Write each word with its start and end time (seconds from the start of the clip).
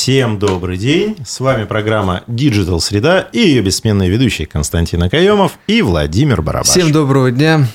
Всем 0.00 0.38
добрый 0.38 0.78
день. 0.78 1.18
С 1.26 1.40
вами 1.40 1.64
программа 1.64 2.22
Digital 2.26 2.80
Среда 2.80 3.20
и 3.20 3.40
ее 3.40 3.60
бессменные 3.60 4.08
ведущие 4.08 4.46
Константин 4.46 5.02
Акаемов 5.02 5.58
и 5.66 5.82
Владимир 5.82 6.40
Барабаш. 6.40 6.68
Всем 6.68 6.90
доброго 6.90 7.30
дня, 7.30 7.66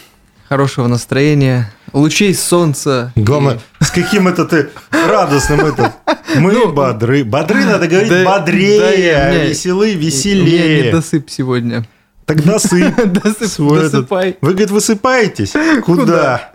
хорошего 0.49 0.87
настроения, 0.87 1.71
лучей 1.93 2.33
солнца. 2.33 3.13
Главное, 3.15 3.59
и... 3.79 3.83
с 3.83 3.91
каким 3.91 4.27
это 4.27 4.45
ты 4.45 4.71
радостным 4.89 5.59
это. 5.67 5.93
Мы 6.39 6.51
ну, 6.51 6.73
бодры. 6.73 7.23
Бодры 7.23 7.63
надо 7.63 7.87
говорить 7.87 8.09
да, 8.09 8.25
бодрее, 8.25 8.79
да, 8.79 9.31
меня, 9.31 9.45
веселы, 9.45 9.93
веселее. 9.93 10.79
У 10.79 10.81
меня 10.81 10.91
досып 10.93 11.29
сегодня. 11.29 11.85
Так 12.25 12.43
досып. 12.43 12.95
Досып, 13.05 13.69
досыпай. 13.69 14.37
Вы, 14.41 14.49
говорит, 14.53 14.71
высыпаетесь? 14.71 15.53
Куда? 15.85 16.54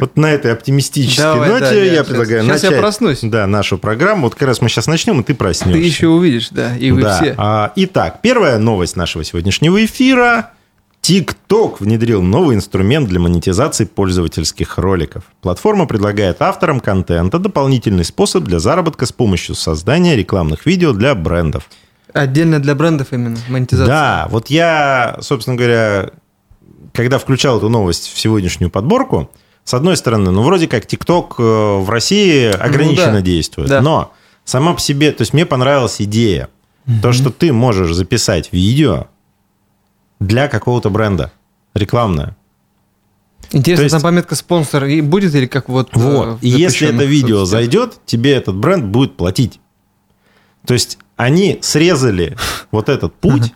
Вот 0.00 0.16
на 0.16 0.32
этой 0.32 0.52
оптимистической 0.52 1.24
Давай, 1.24 1.48
ноте 1.48 1.64
да, 1.64 1.74
я, 1.74 1.92
я 1.94 2.04
предлагаю 2.04 2.42
сейчас 2.42 2.62
начать 2.62 2.76
я 2.76 2.80
проснусь. 2.80 3.20
Да, 3.22 3.46
нашу 3.46 3.78
программу. 3.78 4.24
Вот 4.24 4.34
как 4.34 4.48
раз 4.48 4.60
мы 4.60 4.68
сейчас 4.68 4.86
начнем, 4.86 5.20
и 5.20 5.24
ты 5.24 5.34
проснешься. 5.34 5.80
Ты 5.80 5.86
еще 5.86 6.08
увидишь, 6.08 6.48
да, 6.50 6.76
и 6.76 6.90
вы 6.90 7.02
да. 7.02 7.16
все. 7.16 7.34
А, 7.36 7.72
итак, 7.76 8.20
первая 8.22 8.58
новость 8.58 8.96
нашего 8.96 9.24
сегодняшнего 9.24 9.84
эфира. 9.84 10.50
TikTok 11.02 11.76
внедрил 11.78 12.20
новый 12.20 12.56
инструмент 12.56 13.08
для 13.08 13.20
монетизации 13.20 13.84
пользовательских 13.84 14.76
роликов. 14.76 15.22
Платформа 15.40 15.86
предлагает 15.86 16.42
авторам 16.42 16.80
контента 16.80 17.38
дополнительный 17.38 18.04
способ 18.04 18.42
для 18.42 18.58
заработка 18.58 19.06
с 19.06 19.12
помощью 19.12 19.54
создания 19.54 20.16
рекламных 20.16 20.66
видео 20.66 20.92
для 20.92 21.14
брендов. 21.14 21.68
Отдельно 22.12 22.58
для 22.58 22.74
брендов 22.74 23.12
именно 23.12 23.38
монетизация. 23.48 23.86
Да, 23.86 24.26
вот 24.30 24.50
я, 24.50 25.18
собственно 25.20 25.56
говоря, 25.56 26.10
когда 26.92 27.18
включал 27.18 27.58
эту 27.58 27.68
новость 27.68 28.12
в 28.12 28.18
сегодняшнюю 28.18 28.70
подборку, 28.70 29.30
с 29.66 29.74
одной 29.74 29.96
стороны, 29.96 30.30
ну, 30.30 30.42
вроде 30.44 30.68
как 30.68 30.84
TikTok 30.84 31.34
э, 31.38 31.80
в 31.82 31.90
России 31.90 32.46
ограниченно 32.46 33.14
ну, 33.14 33.18
да. 33.18 33.22
действует, 33.22 33.68
да. 33.68 33.80
но 33.80 34.12
сама 34.44 34.74
по 34.74 34.80
себе, 34.80 35.10
то 35.10 35.22
есть 35.22 35.32
мне 35.32 35.44
понравилась 35.44 36.00
идея, 36.00 36.50
угу. 36.86 37.00
то, 37.02 37.12
что 37.12 37.30
ты 37.30 37.52
можешь 37.52 37.92
записать 37.92 38.52
видео 38.52 39.08
для 40.20 40.46
какого-то 40.46 40.88
бренда 40.88 41.32
рекламное. 41.74 42.36
Интересно, 43.50 43.82
есть, 43.82 43.92
там 43.92 44.02
пометка 44.02 44.36
спонсор 44.36 44.84
и 44.84 45.00
будет 45.00 45.34
или 45.34 45.46
как 45.46 45.68
вот... 45.68 45.96
Э, 45.96 45.98
вот, 45.98 46.38
и 46.42 46.48
если 46.48 46.86
это 46.86 47.04
видео 47.04 47.40
соцсетях? 47.40 47.60
зайдет, 47.60 48.00
тебе 48.06 48.34
этот 48.34 48.54
бренд 48.54 48.84
будет 48.84 49.16
платить. 49.16 49.58
То 50.64 50.74
есть 50.74 50.98
они 51.16 51.58
срезали 51.60 52.36
вот 52.70 52.88
этот 52.88 53.16
путь 53.16 53.52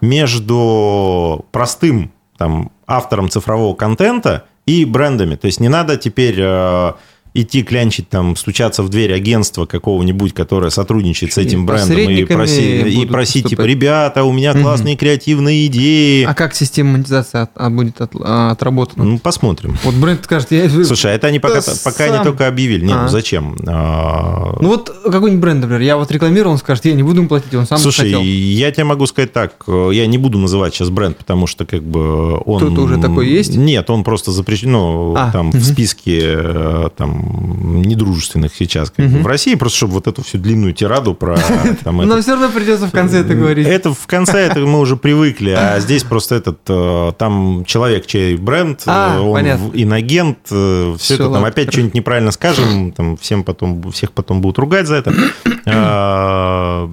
между 0.00 1.44
простым 1.52 2.12
там, 2.38 2.72
автором 2.86 3.28
цифрового 3.28 3.74
контента 3.74 4.46
и 4.70 4.84
брендами. 4.84 5.34
То 5.36 5.46
есть 5.46 5.60
не 5.60 5.68
надо 5.68 5.96
теперь 5.96 6.36
э, 6.38 6.92
идти 7.32 7.62
клянчить, 7.62 8.08
там, 8.08 8.34
стучаться 8.36 8.82
в 8.82 8.88
дверь 8.88 9.12
агентства 9.12 9.66
какого-нибудь, 9.66 10.34
которое 10.34 10.70
сотрудничает 10.70 11.32
с 11.32 11.38
этим 11.38 11.64
брендом, 11.64 11.98
и, 11.98 12.24
проси, 12.24 13.02
и 13.02 13.06
просить, 13.06 13.48
типа, 13.48 13.62
ребята, 13.62 14.24
у 14.24 14.32
меня 14.32 14.52
классные 14.52 14.94
угу. 14.94 15.00
креативные 15.00 15.66
идеи. 15.66 16.24
А 16.24 16.34
как 16.34 16.54
система 16.54 16.92
монетизации 16.92 17.42
от, 17.42 17.50
а, 17.54 17.70
будет 17.70 18.00
от, 18.00 18.12
а, 18.20 18.50
отработана? 18.50 19.04
Ну, 19.04 19.18
посмотрим. 19.18 19.78
Вот 19.84 19.94
бренд 19.94 20.24
скажет, 20.24 20.50
я... 20.50 20.68
Слушай, 20.68 21.12
а 21.12 21.14
это 21.14 21.28
они 21.28 21.38
пока, 21.38 21.60
да 21.60 21.72
пока 21.84 22.06
сам... 22.06 22.14
они 22.14 22.24
только 22.24 22.48
объявили. 22.48 22.84
Нет, 22.84 22.94
ну 22.94 23.00
а. 23.00 23.02
ну 23.02 23.08
зачем? 23.08 23.56
А... 23.66 24.56
Ну 24.60 24.68
вот 24.68 24.90
какой-нибудь 25.04 25.40
бренд, 25.40 25.60
например, 25.60 25.82
я 25.82 25.96
вот 25.96 26.10
рекламировал, 26.10 26.52
он 26.52 26.58
скажет, 26.58 26.84
я 26.86 26.94
не 26.94 27.02
буду 27.02 27.22
им 27.22 27.28
платить, 27.28 27.54
он 27.54 27.66
сам 27.66 27.78
Слушай, 27.78 28.12
хотел. 28.12 28.22
я 28.22 28.70
тебе 28.72 28.84
могу 28.84 29.06
сказать 29.06 29.32
так, 29.32 29.54
я 29.68 30.06
не 30.06 30.18
буду 30.18 30.38
называть 30.38 30.74
сейчас 30.74 30.90
бренд, 30.90 31.16
потому 31.16 31.46
что 31.46 31.64
как 31.64 31.82
бы 31.82 32.40
он... 32.44 32.58
Кто-то 32.60 32.82
уже 32.82 32.98
такой 32.98 33.28
есть? 33.28 33.56
Нет, 33.56 33.88
он 33.88 34.02
просто 34.02 34.32
запрещен, 34.32 34.72
ну, 34.72 35.14
а. 35.16 35.30
там, 35.30 35.50
угу. 35.50 35.58
в 35.58 35.64
списке 35.64 36.20
э, 36.22 36.88
там, 37.20 37.82
недружественных 37.82 38.54
сейчас 38.54 38.90
как 38.90 39.06
угу. 39.06 39.16
бы, 39.16 39.22
в 39.22 39.26
России, 39.26 39.54
просто 39.54 39.78
чтобы 39.78 39.94
вот 39.94 40.06
эту 40.06 40.22
всю 40.22 40.38
длинную 40.38 40.72
тираду 40.72 41.14
про... 41.14 41.36
Там, 41.84 41.96
Но 41.98 42.04
это... 42.04 42.22
все 42.22 42.32
равно 42.32 42.50
придется 42.50 42.86
в 42.86 42.90
конце 42.90 43.20
это 43.20 43.34
говорить. 43.34 43.66
Это 43.66 43.92
в 43.92 44.06
конце 44.06 44.38
это 44.40 44.60
мы 44.60 44.80
уже 44.80 44.96
привыкли, 44.96 45.50
а 45.50 45.80
здесь 45.80 46.04
просто 46.04 46.36
этот, 46.36 46.60
э, 46.68 47.12
там 47.18 47.64
человек, 47.64 48.06
чей 48.06 48.36
бренд, 48.36 48.82
а, 48.86 49.16
э, 49.16 49.20
он 49.20 49.34
понятно. 49.34 49.70
инагент, 49.74 50.38
э, 50.50 50.94
все, 50.98 51.14
все 51.14 51.14
это 51.14 51.32
там 51.32 51.44
опять 51.44 51.72
что-нибудь 51.72 51.94
неправильно 51.94 52.30
скажем, 52.30 52.92
там 52.92 53.16
всем 53.16 53.44
потом, 53.44 53.90
всех 53.92 54.12
потом 54.12 54.40
будут 54.40 54.58
ругать 54.58 54.86
за 54.86 54.96
это. 54.96 55.12
А, 55.66 56.90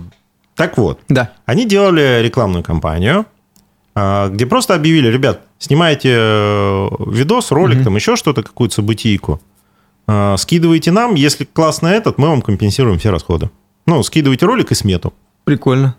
так 0.55 0.77
вот, 0.77 0.99
да. 1.07 1.31
они 1.45 1.65
делали 1.65 2.21
рекламную 2.21 2.63
кампанию, 2.63 3.25
а, 3.95 4.27
где 4.27 4.45
просто 4.45 4.75
объявили, 4.75 5.07
ребят, 5.07 5.41
снимайте 5.57 6.09
видос, 6.09 7.51
ролик, 7.51 7.77
угу. 7.77 7.85
там 7.85 7.95
еще 7.95 8.15
что-то, 8.15 8.43
какую-то 8.43 8.75
событийку, 8.75 9.41
скидывайте 10.37 10.91
нам, 10.91 11.15
если 11.15 11.45
классно 11.45 11.87
этот, 11.87 12.17
мы 12.17 12.29
вам 12.29 12.41
компенсируем 12.41 12.97
все 12.99 13.11
расходы. 13.11 13.49
Ну, 13.85 14.01
скидывайте 14.03 14.45
ролик 14.45 14.71
и 14.71 14.75
смету. 14.75 15.13
Прикольно. 15.43 15.95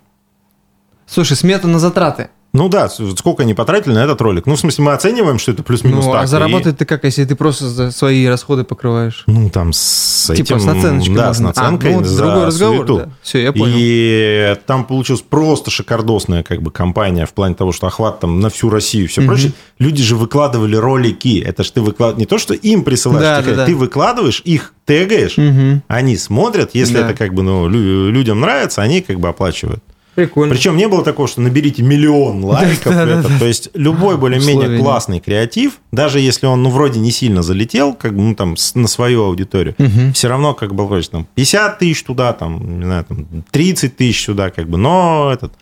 Слушай, 1.06 1.36
смета 1.36 1.68
на 1.68 1.78
затраты. 1.78 2.30
Ну 2.54 2.68
да, 2.68 2.88
сколько 2.88 3.42
они 3.42 3.52
потратили 3.52 3.92
на 3.92 4.04
этот 4.04 4.20
ролик. 4.22 4.46
Ну, 4.46 4.56
в 4.56 4.58
смысле, 4.58 4.84
мы 4.84 4.92
оцениваем, 4.92 5.38
что 5.38 5.52
это 5.52 5.62
плюс-минус 5.62 6.06
ну, 6.06 6.12
так. 6.12 6.22
а 6.22 6.26
заработать 6.26 6.74
и... 6.74 6.76
ты 6.78 6.84
как, 6.86 7.04
если 7.04 7.24
ты 7.24 7.34
просто 7.34 7.68
за 7.68 7.90
свои 7.90 8.26
расходы 8.26 8.64
покрываешь? 8.64 9.24
Ну, 9.26 9.50
там 9.50 9.72
с 9.74 10.32
типа 10.34 10.54
этим... 10.54 10.60
с 10.60 10.64
наценочкой. 10.64 11.14
Да, 11.14 11.34
с 11.34 11.40
наценкой 11.40 11.94
а, 11.94 11.98
ну, 11.98 12.04
за 12.04 12.24
другой 12.24 12.46
разговор, 12.46 12.86
да. 12.86 13.08
Все, 13.22 13.42
я 13.42 13.52
понял. 13.52 13.74
И 13.76 14.56
там 14.66 14.84
получилась 14.84 15.20
просто 15.20 15.70
шикардосная 15.70 16.42
как 16.42 16.62
бы 16.62 16.70
компания 16.70 17.26
в 17.26 17.34
плане 17.34 17.54
того, 17.54 17.72
что 17.72 17.86
охват 17.86 18.20
там 18.20 18.40
на 18.40 18.48
всю 18.48 18.70
Россию 18.70 19.04
и 19.04 19.06
все 19.08 19.20
угу. 19.20 19.28
прочее. 19.28 19.52
Люди 19.78 20.02
же 20.02 20.16
выкладывали 20.16 20.76
ролики. 20.76 21.42
Это 21.44 21.62
ж 21.62 21.70
ты 21.70 21.80
выкладываешь... 21.82 22.20
Не 22.20 22.26
то, 22.26 22.38
что 22.38 22.54
им 22.54 22.82
присылаешь, 22.82 23.22
да, 23.22 23.42
ты, 23.42 23.54
да, 23.54 23.66
ты 23.66 23.72
да. 23.72 23.78
выкладываешь, 23.78 24.40
их 24.44 24.72
тегаешь, 24.86 25.36
угу. 25.36 25.82
они 25.86 26.16
смотрят. 26.16 26.70
Если 26.72 26.94
да. 26.94 27.00
это 27.00 27.14
как 27.14 27.34
бы 27.34 27.42
ну, 27.42 27.68
людям 27.68 28.40
нравится, 28.40 28.80
они 28.80 29.02
как 29.02 29.20
бы 29.20 29.28
оплачивают. 29.28 29.84
Прикольно. 30.18 30.52
Причем 30.52 30.76
не 30.76 30.88
было 30.88 31.04
такого, 31.04 31.28
что 31.28 31.40
наберите 31.40 31.84
миллион 31.84 32.42
лайков. 32.44 32.92
Да, 32.92 33.04
это, 33.04 33.28
да, 33.28 33.38
то 33.38 33.46
есть 33.46 33.70
любой 33.74 34.16
более-менее 34.18 34.80
классный 34.80 35.20
креатив, 35.20 35.74
даже 35.92 36.18
если 36.18 36.46
он 36.46 36.60
ну 36.60 36.70
вроде 36.70 36.98
не 36.98 37.12
сильно 37.12 37.44
залетел, 37.44 37.94
как 37.94 38.16
бы 38.16 38.22
ну 38.22 38.34
там 38.34 38.56
на 38.74 38.88
свою 38.88 39.22
аудиторию, 39.26 39.76
угу. 39.78 40.12
все 40.14 40.26
равно 40.26 40.54
как 40.54 40.74
бы 40.74 41.02
там 41.04 41.24
50 41.36 41.78
тысяч 41.78 42.02
туда, 42.02 42.32
там 42.32 42.80
не 42.80 42.84
знаю, 42.84 43.04
там 43.04 43.44
30 43.48 43.96
тысяч 43.96 44.24
сюда, 44.24 44.50
как 44.50 44.68
бы, 44.68 44.76
но 44.76 45.30
этот 45.32 45.52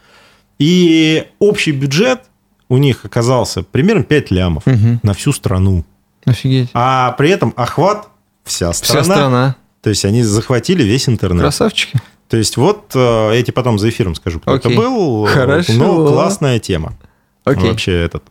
и 0.58 1.26
общий 1.38 1.72
бюджет 1.72 2.22
у 2.70 2.78
них 2.78 3.04
оказался 3.04 3.62
примерно 3.62 4.04
5 4.04 4.30
лямов 4.30 4.66
угу. 4.66 5.00
на 5.02 5.12
всю 5.12 5.34
страну. 5.34 5.84
Офигеть. 6.24 6.70
А 6.72 7.12
при 7.18 7.28
этом 7.28 7.52
охват 7.56 8.08
вся 8.42 8.72
страна. 8.72 9.02
Вся 9.02 9.12
страна. 9.12 9.56
То 9.82 9.90
есть 9.90 10.06
они 10.06 10.22
захватили 10.22 10.82
весь 10.82 11.10
интернет. 11.10 11.42
Красавчики. 11.42 12.00
То 12.28 12.36
есть 12.36 12.56
вот 12.56 12.92
э, 12.94 13.30
я 13.34 13.42
тебе 13.42 13.52
потом 13.52 13.78
за 13.78 13.88
эфиром 13.88 14.14
скажу, 14.14 14.40
кто 14.40 14.52
Окей. 14.52 14.72
это 14.72 14.80
был. 14.80 15.26
Хорошо. 15.26 15.72
Но 15.74 16.06
классная 16.06 16.58
тема. 16.58 16.94
Окей. 17.44 17.70
Вообще 17.70 17.92
этот. 17.92 18.24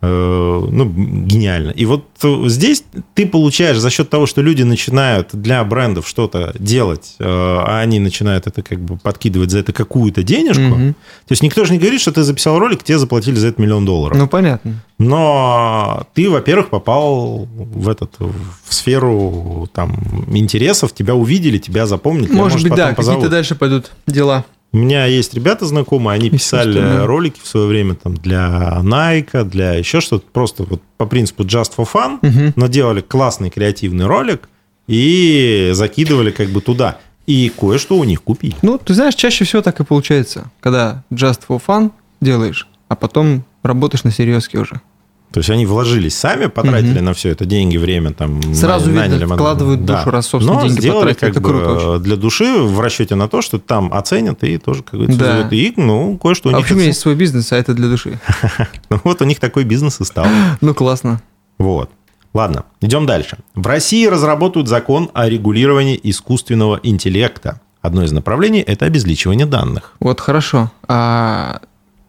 Э, 0.00 0.64
ну, 0.70 0.84
гениально. 0.88 1.70
И 1.72 1.84
вот 1.84 2.04
здесь 2.46 2.84
ты 3.14 3.26
получаешь 3.26 3.78
за 3.78 3.90
счет 3.90 4.08
того, 4.08 4.26
что 4.26 4.42
люди 4.42 4.62
начинают 4.62 5.30
для 5.32 5.64
брендов 5.64 6.06
что-то 6.06 6.54
делать, 6.56 7.16
э, 7.18 7.24
а 7.26 7.80
они 7.80 7.98
начинают 7.98 8.46
это 8.46 8.62
как 8.62 8.78
бы 8.78 8.96
подкидывать 8.96 9.50
за 9.50 9.58
это 9.58 9.72
какую-то 9.72 10.22
денежку. 10.22 10.62
Угу. 10.62 10.92
То 10.92 11.32
есть 11.32 11.42
никто 11.42 11.64
же 11.64 11.72
не 11.72 11.80
говорит, 11.80 12.00
что 12.00 12.12
ты 12.12 12.22
записал 12.22 12.60
ролик, 12.60 12.84
тебе 12.84 12.96
заплатили 12.98 13.34
за 13.34 13.48
это 13.48 13.60
миллион 13.60 13.84
долларов. 13.84 14.16
Ну, 14.16 14.28
понятно. 14.28 14.84
Но 14.98 16.06
ты, 16.14 16.30
во-первых, 16.30 16.70
попал 16.70 17.48
в 17.52 17.88
этот 17.88 18.14
в 18.18 18.72
сферу 18.72 19.68
там 19.72 19.96
интересов, 20.28 20.92
тебя 20.94 21.16
увидели, 21.16 21.58
тебя 21.58 21.86
запомнили. 21.86 22.30
Может, 22.30 22.34
тебя, 22.34 22.42
может 22.42 22.62
быть, 22.68 22.76
да, 22.76 22.94
какие-то 22.94 23.28
дальше 23.28 23.56
пойдут 23.56 23.90
дела. 24.06 24.44
У 24.70 24.76
меня 24.76 25.06
есть 25.06 25.32
ребята 25.32 25.64
знакомые, 25.64 26.16
они 26.16 26.28
писали 26.28 27.04
ролики 27.04 27.40
в 27.42 27.46
свое 27.46 27.66
время 27.66 27.94
там 27.94 28.14
для 28.14 28.80
Nike, 28.82 29.44
для 29.44 29.74
еще 29.74 30.00
что-то, 30.00 30.26
просто 30.30 30.64
вот 30.64 30.82
по 30.98 31.06
принципу 31.06 31.44
just 31.44 31.72
for 31.76 31.88
fun, 31.90 32.18
угу. 32.20 32.52
но 32.54 32.66
делали 32.66 33.00
классный 33.00 33.48
креативный 33.48 34.06
ролик 34.06 34.48
и 34.86 35.70
закидывали 35.72 36.30
как 36.30 36.48
бы 36.48 36.60
туда. 36.60 36.98
И 37.26 37.52
кое-что 37.58 37.96
у 37.96 38.04
них 38.04 38.22
купить. 38.22 38.56
Ну, 38.62 38.78
ты 38.78 38.94
знаешь, 38.94 39.14
чаще 39.14 39.44
всего 39.44 39.62
так 39.62 39.80
и 39.80 39.84
получается, 39.84 40.50
когда 40.60 41.04
just 41.10 41.40
for 41.48 41.60
fun 41.66 41.90
делаешь, 42.20 42.68
а 42.88 42.96
потом 42.96 43.44
работаешь 43.62 44.04
на 44.04 44.10
серьезке 44.10 44.58
уже. 44.58 44.80
То 45.30 45.40
есть 45.40 45.50
они 45.50 45.66
вложились 45.66 46.16
сами, 46.16 46.46
потратили 46.46 46.96
угу. 46.96 47.04
на 47.04 47.14
все 47.14 47.28
это 47.28 47.44
деньги, 47.44 47.76
время, 47.76 48.12
там 48.12 48.40
сразу 48.54 48.90
наняли, 48.90 49.20
видно, 49.20 49.34
вкладывают 49.34 49.84
душу, 49.84 50.04
да. 50.06 50.10
раз 50.10 50.26
собственно 50.26 50.60
Но 50.60 50.66
деньги 50.66 50.80
сделали 50.80 51.12
потратили, 51.12 51.34
как 51.34 51.42
бы 51.42 51.48
круто 51.50 51.98
для 51.98 52.16
души 52.16 52.62
в 52.62 52.80
расчете 52.80 53.14
на 53.14 53.28
то, 53.28 53.42
что 53.42 53.58
там 53.58 53.92
оценят 53.92 54.42
и 54.42 54.56
тоже 54.56 54.82
как 54.82 54.94
говорится, 54.94 55.20
да. 55.20 55.48
и 55.50 55.72
ну 55.76 56.16
кое-что 56.16 56.48
у 56.48 56.52
а 56.52 56.56
них. 56.56 56.64
А 56.64 56.68
почему 56.68 56.80
есть 56.80 57.00
свой 57.00 57.14
бизнес, 57.14 57.52
а 57.52 57.56
это 57.56 57.74
для 57.74 57.88
души? 57.88 58.18
ну 58.90 59.00
вот 59.04 59.20
у 59.20 59.24
них 59.24 59.38
такой 59.38 59.64
бизнес 59.64 60.00
и 60.00 60.04
стал. 60.04 60.26
ну 60.62 60.74
классно. 60.74 61.20
Вот. 61.58 61.90
Ладно, 62.32 62.64
идем 62.80 63.04
дальше. 63.06 63.38
В 63.54 63.66
России 63.66 64.06
разработают 64.06 64.68
закон 64.68 65.10
о 65.12 65.28
регулировании 65.28 65.98
искусственного 66.02 66.80
интеллекта. 66.82 67.60
Одно 67.80 68.02
из 68.02 68.12
направлений– 68.12 68.60
это 68.66 68.86
обезличивание 68.86 69.46
данных. 69.46 69.94
Вот 70.00 70.20
хорошо. 70.20 70.70
А 70.86 71.60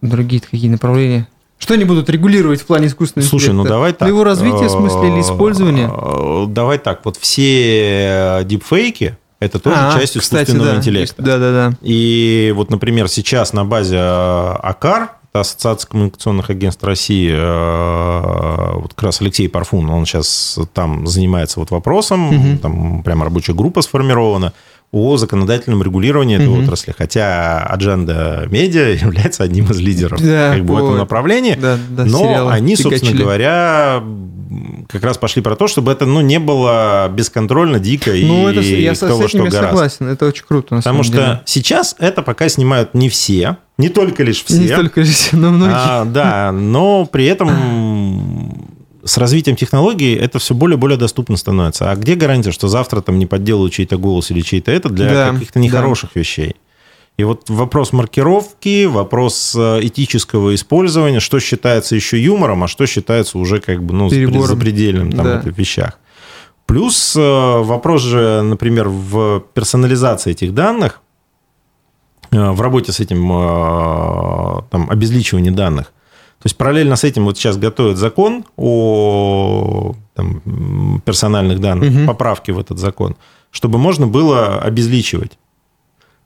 другие 0.01 0.41
какие 0.41 0.69
направления? 0.69 1.27
Что 1.59 1.73
они 1.75 1.83
будут 1.83 2.09
регулировать 2.09 2.61
в 2.61 2.65
плане 2.65 2.87
искусственного 2.87 3.29
Слушай, 3.29 3.53
ну 3.53 3.61
интеллекта? 3.61 3.73
ну 3.73 3.75
давай 3.75 3.93
так. 3.93 4.07
Его 4.07 4.23
развитие, 4.23 4.67
в 4.67 4.71
смысле, 4.71 5.09
или 5.09 5.21
использование? 5.21 6.47
Давай 6.47 6.79
так, 6.79 7.01
вот 7.03 7.17
все 7.17 8.41
дипфейки, 8.45 9.17
Это 9.39 9.59
тоже 9.59 9.75
а, 9.77 9.93
часть 9.99 10.17
искусственного 10.17 10.43
кстати, 10.45 10.57
да. 10.57 10.77
интеллекта. 10.77 11.21
Да, 11.21 11.37
да, 11.37 11.51
да. 11.51 11.77
И 11.81 12.53
вот, 12.55 12.71
например, 12.71 13.09
сейчас 13.09 13.53
на 13.53 13.65
базе 13.65 13.99
АКАР 13.99 15.19
Ассоциация 15.31 15.87
коммуникационных 15.87 16.49
агентств 16.49 16.83
России, 16.83 17.31
э, 17.31 18.79
вот 18.79 18.95
как 18.95 19.03
раз 19.03 19.21
Алексей 19.21 19.47
Парфун, 19.47 19.87
он 19.89 20.07
сейчас 20.07 20.57
там 20.73 21.05
занимается 21.05 21.59
вот 21.59 21.69
вопросом, 21.69 22.29
угу. 22.29 22.57
там 22.57 23.03
прямо 23.03 23.25
рабочая 23.25 23.53
группа 23.53 23.83
сформирована 23.83 24.53
о 24.91 25.17
законодательном 25.17 25.83
регулировании 25.83 26.35
этой 26.35 26.47
угу. 26.47 26.63
отрасли, 26.63 26.93
хотя 26.97 27.63
Адженда 27.63 28.47
Медиа 28.49 28.89
является 29.01 29.43
одним 29.43 29.65
из 29.65 29.79
лидеров 29.79 30.21
да, 30.21 30.53
как 30.55 30.65
бы, 30.65 30.73
в 30.73 30.77
этом 30.77 30.97
направлении, 30.97 31.55
да, 31.55 31.77
да, 31.89 32.05
но 32.05 32.49
они, 32.49 32.75
собственно 32.75 33.17
говоря, 33.17 34.03
как 34.87 35.03
раз 35.03 35.17
пошли 35.17 35.41
про 35.41 35.55
то, 35.55 35.67
чтобы 35.67 35.91
это 35.91 36.05
ну, 36.05 36.21
не 36.21 36.39
было 36.39 37.07
бесконтрольно, 37.09 37.79
дико 37.79 38.09
ну, 38.11 38.49
и 38.49 38.51
это, 38.51 38.61
я 38.61 38.95
кто 38.95 39.17
во 39.17 39.27
что 39.27 39.37
гораздо. 39.39 39.67
согласен, 39.67 40.07
это 40.07 40.25
очень 40.25 40.45
круто. 40.47 40.77
Потому 40.77 41.03
что 41.03 41.13
деле. 41.13 41.41
сейчас 41.45 41.95
это 41.99 42.23
пока 42.23 42.49
снимают 42.49 42.95
не 42.95 43.09
все, 43.09 43.57
не 43.79 43.87
только 43.87 44.23
лишь 44.23 44.43
все. 44.43 44.57
Не 44.57 44.67
только 44.67 44.99
лишь 44.99 45.29
но 45.31 45.51
многие. 45.51 45.73
А, 45.73 46.03
да, 46.05 46.51
но 46.51 47.05
при 47.05 47.25
этом 47.25 47.49
с 49.03 49.17
развитием 49.17 49.55
технологий 49.55 50.15
это 50.15 50.39
все 50.39 50.53
более 50.53 50.77
и 50.77 50.79
более 50.79 50.97
доступно 50.97 51.37
становится. 51.37 51.91
А 51.91 51.95
где 51.95 52.15
гарантия, 52.15 52.51
что 52.51 52.67
завтра 52.67 53.01
там 53.01 53.19
не 53.19 53.25
подделают 53.25 53.73
чей-то 53.73 53.97
голос 53.97 54.31
или 54.31 54.41
чей-то 54.41 54.71
это 54.71 54.89
для 54.89 55.09
да, 55.09 55.31
каких-то 55.33 55.59
нехороших 55.59 56.11
да. 56.13 56.19
вещей? 56.19 56.55
И 57.19 57.23
вот 57.25 57.49
вопрос 57.49 57.91
маркировки, 57.91 58.85
вопрос 58.85 59.53
э, 59.53 59.79
этического 59.81 60.55
использования, 60.55 61.19
что 61.19 61.41
считается 61.41 61.95
еще 61.95 62.17
юмором, 62.17 62.63
а 62.63 62.69
что 62.69 62.85
считается 62.85 63.37
уже 63.37 63.59
как 63.59 63.83
бы 63.83 63.93
ну, 63.93 64.09
Перебором. 64.09 64.47
запредельным 64.47 65.11
там, 65.11 65.25
да. 65.25 65.41
в 65.41 65.47
вещах. 65.47 65.99
Плюс 66.65 67.17
э, 67.17 67.19
вопрос 67.19 68.03
же, 68.03 68.41
например, 68.41 68.87
в 68.87 69.43
персонализации 69.53 70.31
этих 70.31 70.53
данных, 70.53 71.01
э, 72.31 72.51
в 72.51 72.61
работе 72.61 72.93
с 72.93 73.01
этим 73.01 73.27
там, 74.69 74.89
обезличиванием 74.89 75.55
данных. 75.55 75.91
То 76.39 76.45
есть 76.45 76.55
параллельно 76.55 76.95
с 76.95 77.03
этим 77.03 77.25
вот 77.25 77.37
сейчас 77.37 77.57
готовят 77.57 77.97
закон 77.97 78.45
о 78.55 79.93
там, 80.13 81.01
персональных 81.05 81.59
данных, 81.59 81.93
угу. 81.93 82.07
поправки 82.07 82.51
в 82.51 82.59
этот 82.59 82.79
закон, 82.79 83.17
чтобы 83.51 83.77
можно 83.77 84.07
было 84.07 84.59
обезличивать. 84.59 85.37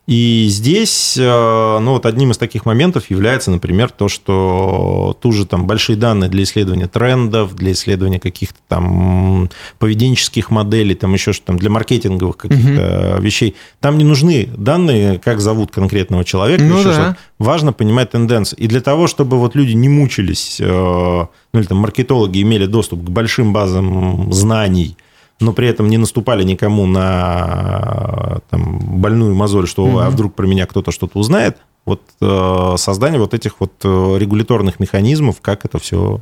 И 0.05 0.47
здесь, 0.49 1.15
э, 1.17 1.79
ну, 1.79 1.91
вот 1.91 2.05
одним 2.05 2.31
из 2.31 2.37
таких 2.37 2.65
моментов 2.65 3.09
является, 3.09 3.51
например, 3.51 3.89
то, 3.89 4.09
что 4.09 5.17
ту 5.21 5.31
же 5.31 5.45
там 5.45 5.65
большие 5.65 5.95
данные 5.95 6.29
для 6.29 6.43
исследования 6.43 6.87
трендов, 6.87 7.55
для 7.55 7.71
исследования 7.71 8.19
каких-то 8.19 8.59
там 8.67 9.49
поведенческих 9.79 10.49
моделей, 10.51 10.95
там 10.95 11.13
еще 11.13 11.31
что 11.31 11.45
там 11.45 11.57
для 11.57 11.69
маркетинговых 11.69 12.35
каких-то 12.35 13.13
угу. 13.15 13.23
вещей, 13.23 13.55
там 13.79 13.97
не 13.97 14.03
нужны 14.03 14.49
данные, 14.57 15.19
как 15.19 15.39
зовут 15.39 15.71
конкретного 15.71 16.25
человека, 16.25 16.63
ну, 16.65 16.83
да. 16.83 16.93
что 16.93 17.17
важно 17.39 17.71
понимать 17.71 18.11
тенденцию. 18.11 18.59
И 18.59 18.67
для 18.67 18.81
того, 18.81 19.07
чтобы 19.07 19.39
вот 19.39 19.55
люди 19.55 19.71
не 19.71 19.87
мучились, 19.87 20.57
э, 20.59 20.65
ну, 20.67 21.59
или 21.59 21.65
там 21.65 21.77
маркетологи 21.77 22.41
имели 22.41 22.65
доступ 22.65 23.05
к 23.05 23.09
большим 23.09 23.53
базам 23.53 24.33
знаний, 24.33 24.97
но 25.43 25.53
при 25.53 25.67
этом 25.67 25.87
не 25.87 25.97
наступали 25.97 26.43
никому 26.43 26.85
на 26.85 28.39
там, 28.49 28.79
больную 28.79 29.35
мозоль, 29.35 29.67
что 29.67 29.85
mm-hmm. 29.85 30.05
а 30.05 30.09
вдруг 30.09 30.33
про 30.33 30.47
меня 30.47 30.65
кто-то 30.65 30.91
что-то 30.91 31.19
узнает. 31.19 31.57
Вот 31.85 32.01
э, 32.21 32.75
создание 32.77 33.19
вот 33.19 33.33
этих 33.33 33.59
вот 33.59 33.73
э, 33.83 34.15
регуляторных 34.17 34.79
механизмов, 34.79 35.41
как 35.41 35.65
это 35.65 35.79
все 35.79 36.21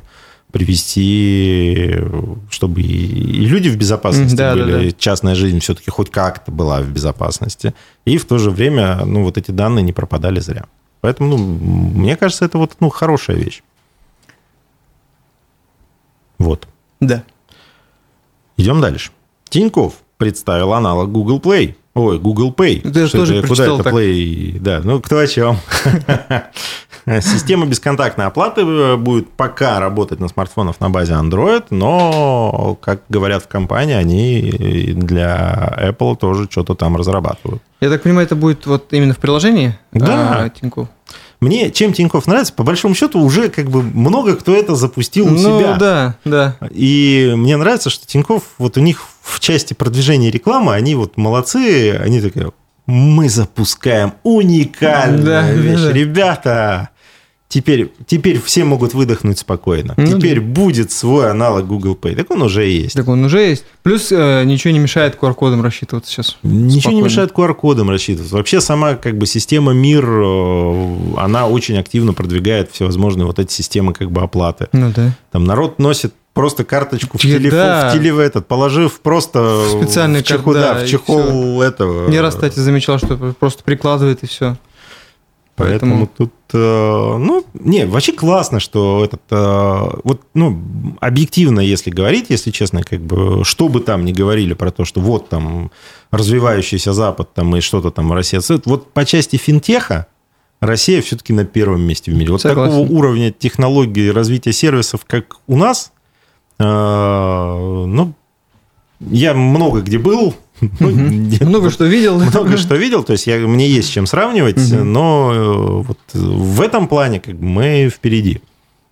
привести, 0.50 1.94
чтобы 2.50 2.82
и, 2.82 2.84
и 2.84 3.46
люди 3.46 3.68
в 3.68 3.76
безопасности 3.76 4.36
да, 4.36 4.52
были, 4.52 4.72
да, 4.72 4.78
да. 4.80 4.90
частная 4.98 5.34
жизнь 5.34 5.60
все-таки 5.60 5.90
хоть 5.90 6.10
как-то 6.10 6.52
была 6.52 6.82
в 6.82 6.90
безопасности, 6.90 7.74
и 8.04 8.18
в 8.18 8.26
то 8.26 8.38
же 8.38 8.50
время, 8.50 9.04
ну, 9.06 9.22
вот 9.22 9.38
эти 9.38 9.50
данные 9.50 9.82
не 9.82 9.92
пропадали 9.92 10.40
зря. 10.40 10.66
Поэтому, 11.00 11.30
ну, 11.30 11.38
мне 11.38 12.16
кажется, 12.16 12.44
это 12.44 12.58
вот, 12.58 12.76
ну, 12.80 12.90
хорошая 12.90 13.36
вещь. 13.36 13.62
Вот. 16.38 16.68
Да. 17.00 17.24
Идем 18.56 18.80
дальше. 18.80 19.10
Тиньков 19.48 19.94
представил 20.16 20.72
аналог 20.72 21.10
Google 21.10 21.40
Play. 21.40 21.74
Ой, 21.94 22.18
Google 22.18 22.54
Pay. 22.56 22.88
Это 22.88 23.06
что 23.06 23.18
тоже 23.18 23.36
это, 23.36 23.48
куда 23.48 23.64
это 23.64 23.82
так. 23.82 23.94
Play? 23.94 24.58
Да, 24.58 24.80
ну 24.82 25.00
кто 25.00 25.18
о 25.18 25.26
чем. 25.26 25.58
Система 27.20 27.66
бесконтактной 27.66 28.26
оплаты 28.26 28.60
э, 28.62 28.96
будет 28.96 29.28
пока 29.30 29.80
работать 29.80 30.20
на 30.20 30.28
смартфонах 30.28 30.78
на 30.78 30.88
базе 30.88 31.14
Android, 31.14 31.64
но, 31.70 32.78
как 32.80 33.02
говорят 33.08 33.42
в 33.42 33.48
компании, 33.48 33.94
они 33.94 34.92
для 34.94 35.74
Apple 35.78 36.16
тоже 36.16 36.46
что-то 36.48 36.76
там 36.76 36.96
разрабатывают. 36.96 37.60
Я 37.80 37.90
так 37.90 38.02
понимаю, 38.02 38.26
это 38.26 38.36
будет 38.36 38.66
вот 38.66 38.92
именно 38.92 39.14
в 39.14 39.18
приложении? 39.18 39.76
Да. 39.92 40.44
А, 40.44 40.48
Тинькофф. 40.48 40.88
Мне 41.42 41.72
чем 41.72 41.92
Тиньков 41.92 42.28
нравится, 42.28 42.52
по 42.52 42.62
большому 42.62 42.94
счету 42.94 43.20
уже 43.20 43.48
как 43.48 43.68
бы 43.68 43.82
много 43.82 44.36
кто 44.36 44.54
это 44.54 44.76
запустил 44.76 45.26
у 45.26 45.30
ну, 45.30 45.38
себя. 45.38 45.74
да, 45.76 46.14
да. 46.24 46.56
И 46.70 47.32
мне 47.34 47.56
нравится, 47.56 47.90
что 47.90 48.06
Тиньков, 48.06 48.44
вот 48.58 48.76
у 48.76 48.80
них 48.80 49.08
в 49.20 49.40
части 49.40 49.74
продвижения 49.74 50.30
рекламы, 50.30 50.72
они 50.72 50.94
вот 50.94 51.16
молодцы, 51.16 51.98
они 52.00 52.20
такие, 52.20 52.52
мы 52.86 53.28
запускаем 53.28 54.14
уникальную 54.22 55.24
да, 55.24 55.50
вещь. 55.50 55.80
Да. 55.80 55.92
Ребята, 55.92 56.88
Теперь, 57.52 57.92
теперь 58.06 58.40
все 58.40 58.64
могут 58.64 58.94
выдохнуть 58.94 59.38
спокойно. 59.38 59.92
Ну, 59.98 60.06
теперь 60.06 60.40
да. 60.40 60.46
будет 60.46 60.90
свой 60.90 61.30
аналог 61.30 61.66
Google 61.66 61.98
Pay. 62.00 62.16
Так 62.16 62.30
он 62.30 62.40
уже 62.40 62.64
есть. 62.64 62.96
Так 62.96 63.06
он 63.08 63.22
уже 63.22 63.42
есть. 63.42 63.66
Плюс 63.82 64.10
э, 64.10 64.44
ничего 64.44 64.72
не 64.72 64.78
мешает 64.78 65.18
QR-кодом 65.20 65.60
рассчитываться 65.60 66.10
сейчас. 66.10 66.38
Ничего 66.42 66.80
спокойно. 66.80 66.96
не 66.96 67.02
мешает 67.02 67.32
QR-кодом 67.32 67.90
рассчитываться. 67.90 68.36
Вообще 68.36 68.62
сама 68.62 68.94
как 68.94 69.18
бы 69.18 69.26
система 69.26 69.74
МИР, 69.74 70.02
э, 70.02 70.96
она 71.18 71.46
очень 71.46 71.76
активно 71.76 72.14
продвигает 72.14 72.70
всевозможные 72.70 73.26
вот 73.26 73.38
эти 73.38 73.52
системы 73.52 73.92
как 73.92 74.10
бы 74.10 74.22
оплаты. 74.22 74.68
Ну 74.72 74.90
да. 74.96 75.14
Там 75.30 75.44
народ 75.44 75.78
носит 75.78 76.14
просто 76.32 76.64
карточку 76.64 77.18
в 77.18 77.20
телефон, 77.20 77.50
да. 77.50 77.90
в 77.90 77.92
теле 77.92 78.14
в 78.14 78.18
этот, 78.18 78.48
положив 78.48 78.98
просто 79.00 79.66
специальный 79.68 80.22
в 80.22 80.24
чехол, 80.24 80.54
да, 80.54 80.76
в 80.76 80.86
чехол 80.86 81.60
этого. 81.60 82.08
Не 82.08 82.20
раз, 82.20 82.32
кстати, 82.34 82.58
замечал, 82.60 82.96
что 82.96 83.34
просто 83.38 83.62
прикладывает 83.62 84.22
и 84.22 84.26
все. 84.26 84.56
Поэтому, 85.54 86.06
Поэтому 86.06 86.06
тут, 86.06 86.32
э, 86.54 87.16
ну, 87.18 87.44
не, 87.52 87.84
вообще 87.84 88.12
классно, 88.12 88.58
что 88.58 89.04
этот, 89.04 89.20
э, 89.30 90.00
вот, 90.02 90.22
ну, 90.32 90.58
объективно, 91.00 91.60
если 91.60 91.90
говорить, 91.90 92.26
если 92.30 92.50
честно, 92.50 92.82
как 92.82 93.00
бы, 93.00 93.44
что 93.44 93.68
бы 93.68 93.80
там 93.80 94.04
ни 94.06 94.12
говорили 94.12 94.54
про 94.54 94.70
то, 94.70 94.86
что 94.86 95.00
вот 95.00 95.28
там 95.28 95.70
развивающийся 96.10 96.94
Запад 96.94 97.34
там 97.34 97.54
и 97.54 97.60
что-то 97.60 97.90
там 97.90 98.12
Россия, 98.12 98.40
вот 98.64 98.92
по 98.92 99.04
части 99.04 99.36
финтеха 99.36 100.06
Россия 100.60 101.02
все-таки 101.02 101.34
на 101.34 101.44
первом 101.44 101.82
месте 101.82 102.12
в 102.12 102.14
мире. 102.14 102.32
Вот 102.32 102.40
Согласен. 102.40 102.72
такого 102.72 102.98
уровня 102.98 103.30
технологий 103.30 104.10
развития 104.10 104.52
сервисов, 104.52 105.04
как 105.06 105.36
у 105.46 105.56
нас, 105.56 105.92
э, 106.58 106.64
ну, 106.64 108.14
я 109.00 109.34
много 109.34 109.82
где 109.82 109.98
был, 109.98 110.34
ну, 110.80 111.46
много 111.46 111.70
что 111.70 111.84
видел. 111.84 112.20
Много 112.20 112.56
что 112.56 112.76
видел, 112.76 113.02
то 113.02 113.12
есть 113.12 113.26
я, 113.26 113.38
мне 113.38 113.68
есть 113.68 113.88
с 113.88 113.90
чем 113.90 114.06
сравнивать, 114.06 114.58
но 114.70 115.32
э, 115.32 115.86
вот 115.86 115.98
в 116.12 116.60
этом 116.60 116.88
плане 116.88 117.20
как 117.20 117.36
бы 117.36 117.44
мы 117.44 117.90
впереди. 117.92 118.40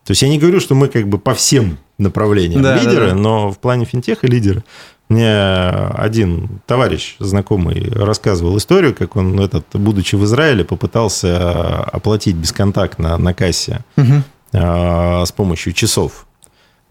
То 0.04 0.12
есть 0.12 0.22
я 0.22 0.28
не 0.28 0.38
говорю, 0.38 0.60
что 0.60 0.74
мы 0.74 0.88
как 0.88 1.08
бы 1.08 1.18
по 1.18 1.34
всем 1.34 1.78
направлениям 1.98 2.62
да, 2.62 2.76
лидеры, 2.76 3.06
да, 3.06 3.10
да. 3.10 3.14
но 3.14 3.50
в 3.50 3.58
плане 3.58 3.84
финтеха 3.84 4.26
лидеры. 4.26 4.64
Мне 5.08 5.38
один 5.38 6.60
товарищ 6.66 7.16
знакомый 7.18 7.90
рассказывал 7.90 8.56
историю, 8.56 8.94
как 8.94 9.16
он, 9.16 9.38
этот, 9.40 9.66
будучи 9.72 10.14
в 10.14 10.24
Израиле, 10.24 10.64
попытался 10.64 11.82
оплатить 11.84 12.36
бесконтактно 12.36 13.16
на 13.18 13.34
кассе 13.34 13.84
угу. 13.96 14.22
с 14.52 15.32
помощью 15.32 15.72
часов. 15.72 16.26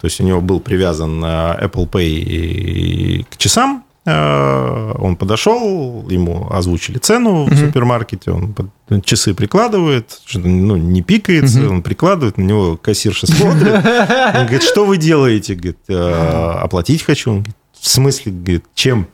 То 0.02 0.06
есть 0.06 0.20
у 0.20 0.24
него 0.24 0.42
был 0.42 0.60
привязан 0.60 1.24
Apple 1.24 1.90
Pay 1.90 3.26
к 3.30 3.38
часам, 3.38 3.84
он 4.10 5.16
подошел, 5.16 6.08
ему 6.10 6.48
озвучили 6.52 6.98
цену 6.98 7.46
в 7.46 7.56
супермаркете, 7.56 8.32
он 8.32 8.56
часы 9.04 9.34
прикладывает, 9.34 10.20
ну, 10.34 10.76
не 10.78 11.02
пикается, 11.02 11.70
он 11.70 11.82
прикладывает, 11.82 12.38
на 12.38 12.44
него 12.44 12.78
кассирша 12.78 13.28
смотрит. 13.28 13.74
Он 13.74 14.46
говорит, 14.46 14.64
что 14.64 14.86
вы 14.86 14.98
делаете? 14.98 15.56
Говорит, 15.56 15.78
«Э, 15.88 16.60
оплатить 16.62 17.04
хочу. 17.04 17.32
Он 17.32 17.38
говорит, 17.38 17.56
в 17.80 17.88
смысле, 17.88 18.32
говорит, 18.32 18.66
чем? 18.74 19.08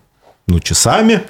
Ну, 0.48 0.60
часами. 0.60 1.22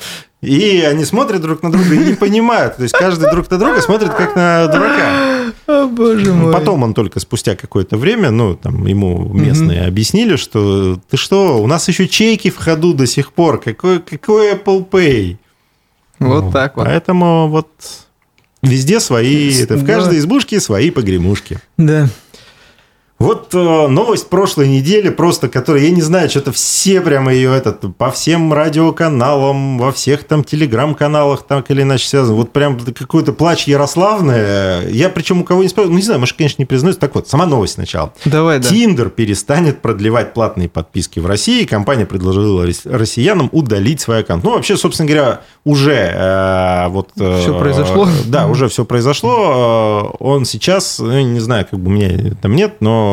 И 0.41 0.81
они 0.81 1.05
смотрят 1.05 1.41
друг 1.41 1.63
на 1.63 1.71
друга 1.71 1.93
и 1.95 1.97
не 1.97 2.13
понимают. 2.13 2.77
То 2.77 2.83
есть 2.83 2.95
каждый 2.95 3.31
друг 3.31 3.49
на 3.49 3.57
друга 3.57 3.81
смотрит 3.81 4.13
как 4.13 4.35
на 4.35 4.67
дурака. 4.67 5.34
О, 5.67 5.87
боже 5.87 6.33
мой. 6.33 6.53
Потом 6.53 6.83
он 6.83 6.93
только 6.93 7.19
спустя 7.19 7.55
какое-то 7.55 7.97
время, 7.97 8.31
ну, 8.31 8.55
там 8.55 8.85
ему 8.85 9.29
местные 9.33 9.81
угу. 9.81 9.87
объяснили, 9.87 10.35
что 10.35 10.99
ты 11.09 11.17
что, 11.17 11.61
у 11.61 11.67
нас 11.67 11.87
еще 11.87 12.07
чеки 12.07 12.49
в 12.49 12.57
ходу 12.57 12.93
до 12.93 13.05
сих 13.07 13.33
пор. 13.33 13.59
Какой, 13.59 13.99
какой 13.99 14.53
Apple 14.53 14.89
Pay? 14.89 15.37
Вот 16.19 16.45
ну, 16.45 16.51
так 16.51 16.77
вот. 16.77 16.85
Поэтому 16.85 17.47
вот 17.49 17.69
везде 18.61 18.99
свои, 18.99 19.53
это 19.53 19.75
в 19.75 19.85
каждой 19.85 20.19
избушке 20.19 20.59
свои 20.59 20.91
погремушки. 20.91 21.59
Да. 21.77 22.09
Вот 23.17 23.55
э, 23.55 23.87
новость 23.87 24.27
прошлой 24.27 24.67
недели, 24.67 25.07
просто 25.07 25.47
которая, 25.47 25.83
я 25.83 25.91
не 25.91 26.01
знаю, 26.01 26.29
что-то 26.29 26.51
все 26.51 26.99
прямо 26.99 27.33
ее 27.33 27.55
этот, 27.55 27.95
по 27.95 28.11
всем 28.11 28.51
радиоканалам, 28.51 29.77
во 29.77 29.93
всех 29.93 30.25
там 30.25 30.43
телеграм-каналах 30.43 31.43
так 31.43 31.71
или 31.71 31.83
иначе 31.83 32.09
связано. 32.09 32.35
Вот 32.35 32.51
прям 32.51 32.77
какой-то 32.77 33.31
плач 33.31 33.67
Ярославный. 33.67 34.91
Я 34.91 35.07
причем 35.07 35.41
у 35.41 35.43
кого 35.45 35.63
не 35.63 35.69
спрашиваю, 35.69 35.93
ну 35.93 35.97
не 35.97 36.03
знаю, 36.03 36.19
может, 36.19 36.35
конечно, 36.35 36.61
не 36.61 36.65
признаюсь. 36.65 36.97
Так 36.97 37.15
вот, 37.15 37.29
сама 37.29 37.45
новость 37.45 37.75
сначала. 37.75 38.11
Давай, 38.25 38.59
да. 38.59 38.67
Тиндер 38.67 39.09
перестанет 39.09 39.81
продлевать 39.81 40.33
платные 40.33 40.67
подписки 40.67 41.19
в 41.19 41.25
России. 41.25 41.63
Компания 41.63 42.05
предложила 42.05 42.67
россиянам 42.83 43.49
удалить 43.53 44.01
свой 44.01 44.19
аккаунт. 44.19 44.43
Ну, 44.43 44.51
вообще, 44.51 44.75
собственно 44.75 45.07
говоря, 45.07 45.41
уже 45.63 45.93
э, 45.93 46.87
вот... 46.89 47.11
Э, 47.17 47.39
все 47.39 47.57
произошло? 47.57 48.09
Да, 48.25 48.47
уже 48.47 48.67
все 48.67 48.83
произошло. 48.83 50.11
Э, 50.19 50.23
он 50.23 50.43
сейчас, 50.43 50.99
ну, 50.99 51.21
не 51.21 51.39
знаю, 51.39 51.65
как 51.69 51.79
бы 51.79 51.89
у 51.89 51.93
меня 51.93 52.35
там 52.41 52.55
нет, 52.55 52.75
но 52.81 53.04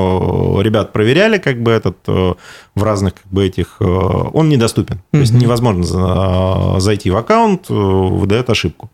ребят 0.63 0.93
проверяли 0.93 1.39
как 1.39 1.63
бы 1.63 1.71
этот 1.71 1.99
э, 2.07 2.35
в 2.75 2.83
разных 2.83 3.15
как 3.15 3.27
бы 3.31 3.47
этих... 3.47 3.77
Э, 3.81 3.85
он 3.85 4.49
недоступен. 4.49 4.97
Mm-hmm. 4.97 5.11
То 5.13 5.19
есть 5.19 5.35
невозможно 5.35 6.81
зайти 6.81 7.11
в 7.11 7.17
аккаунт, 7.17 7.71
э, 7.71 7.75
выдает 7.75 8.51
ошибку. 8.51 8.91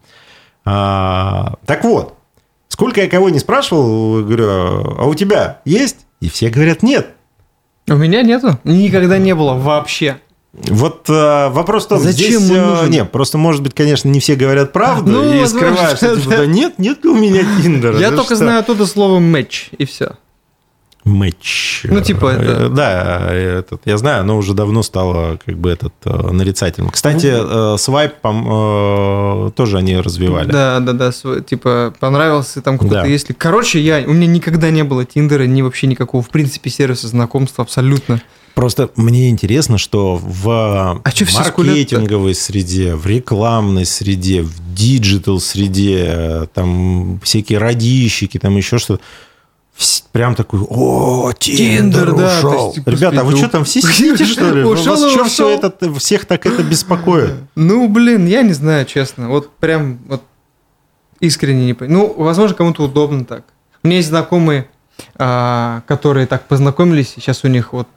А, 0.64 1.54
так 1.66 1.84
вот, 1.84 2.14
сколько 2.68 3.00
я 3.00 3.08
кого 3.08 3.30
не 3.30 3.38
спрашивал, 3.38 4.22
говорю, 4.22 4.46
а 4.48 5.04
у 5.06 5.14
тебя 5.14 5.60
есть? 5.64 5.98
И 6.20 6.28
все 6.28 6.50
говорят, 6.50 6.82
нет. 6.82 7.08
У 7.88 7.94
меня 7.94 8.22
нету. 8.22 8.58
Никогда 8.64 9.18
не 9.18 9.34
было 9.34 9.54
вообще. 9.54 10.18
Вот 10.52 11.08
э, 11.08 11.48
вопрос 11.50 11.84
в 11.84 11.88
том, 11.88 12.00
Зачем 12.00 12.40
здесь... 12.40 12.50
Э, 12.56 12.86
нет, 12.88 13.12
просто, 13.12 13.38
может 13.38 13.62
быть, 13.62 13.74
конечно, 13.74 14.08
не 14.08 14.18
все 14.18 14.34
говорят 14.34 14.72
правду 14.72 15.12
ну, 15.12 15.42
и 15.42 15.46
скрывают, 15.46 15.98
что 15.98 16.16
типа, 16.16 16.30
да 16.30 16.46
нет, 16.46 16.78
нет 16.78 17.04
у 17.04 17.14
меня 17.14 17.42
Тиндера. 17.62 17.98
Я 17.98 18.10
только 18.10 18.34
что? 18.34 18.36
знаю 18.36 18.60
оттуда 18.60 18.86
слово 18.86 19.18
«матч», 19.18 19.68
и 19.76 19.84
все. 19.84 20.16
Матч. 21.08 21.82
Ну, 21.84 22.00
типа 22.00 22.26
это... 22.26 22.68
Да, 22.68 23.32
этот, 23.32 23.82
я 23.84 23.98
знаю, 23.98 24.20
оно 24.20 24.36
уже 24.36 24.54
давно 24.54 24.82
стало 24.82 25.38
как 25.44 25.56
бы 25.56 25.70
этот 25.70 25.94
э, 26.04 26.30
нарицательным. 26.30 26.90
Кстати, 26.90 27.26
ну, 27.26 27.78
свайп 27.78 28.14
э, 28.22 29.50
тоже 29.54 29.78
они 29.78 29.96
развивали. 29.96 30.50
Да, 30.50 30.80
да, 30.80 30.92
да, 30.92 31.12
типа 31.40 31.94
понравился 31.98 32.62
там 32.62 32.78
кто-то, 32.78 32.94
да. 32.94 33.06
если... 33.06 33.32
Короче, 33.32 33.80
я, 33.80 34.04
у 34.06 34.12
меня 34.12 34.26
никогда 34.26 34.70
не 34.70 34.84
было 34.84 35.04
Тиндера, 35.04 35.44
ни 35.44 35.62
вообще 35.62 35.86
никакого, 35.86 36.22
в 36.22 36.30
принципе, 36.30 36.70
сервиса 36.70 37.08
знакомства 37.08 37.62
абсолютно. 37.64 38.20
Просто 38.58 38.90
мне 38.96 39.28
интересно, 39.28 39.78
что 39.78 40.16
в 40.16 40.50
а 40.50 41.00
маркетинговой 41.04 42.34
среде, 42.34 42.96
в 42.96 43.06
рекламной 43.06 43.84
среде, 43.84 44.42
в 44.42 44.74
digital 44.74 45.38
среде, 45.38 46.48
там 46.54 47.20
всякие 47.22 47.58
радийщики, 47.58 48.36
там 48.38 48.56
еще 48.56 48.78
что-то, 48.78 49.00
прям 50.12 50.34
такой, 50.34 50.60
о, 50.68 51.32
Tinder 51.38 52.14
да, 52.14 52.38
ушел. 52.38 52.72
Есть, 52.74 52.86
Ребята, 52.86 53.20
а 53.20 53.24
вы 53.24 53.36
что 53.36 53.48
там 53.48 53.64
все 53.64 53.80
сидите, 53.80 54.24
что 54.26 54.50
ли? 54.50 54.64
Ушел, 54.64 54.96
Вас 54.96 55.10
что 55.10 55.24
все 55.24 55.48
это, 55.50 55.94
всех 55.94 56.24
так 56.24 56.46
это 56.46 56.62
беспокоит? 56.62 57.34
Ну, 57.54 57.88
блин, 57.88 58.26
я 58.26 58.42
не 58.42 58.52
знаю, 58.52 58.86
честно. 58.86 59.28
Вот 59.28 59.50
прям 59.56 59.98
вот 60.08 60.22
искренне 61.20 61.66
не 61.66 61.74
понимаю. 61.74 62.08
Ну, 62.16 62.22
возможно, 62.22 62.56
кому-то 62.56 62.84
удобно 62.84 63.24
так. 63.24 63.44
У 63.82 63.86
меня 63.86 63.98
есть 63.98 64.08
знакомые, 64.08 64.68
которые 65.16 66.26
так 66.26 66.46
познакомились, 66.46 67.14
сейчас 67.16 67.44
у 67.44 67.48
них 67.48 67.72
вот... 67.72 67.88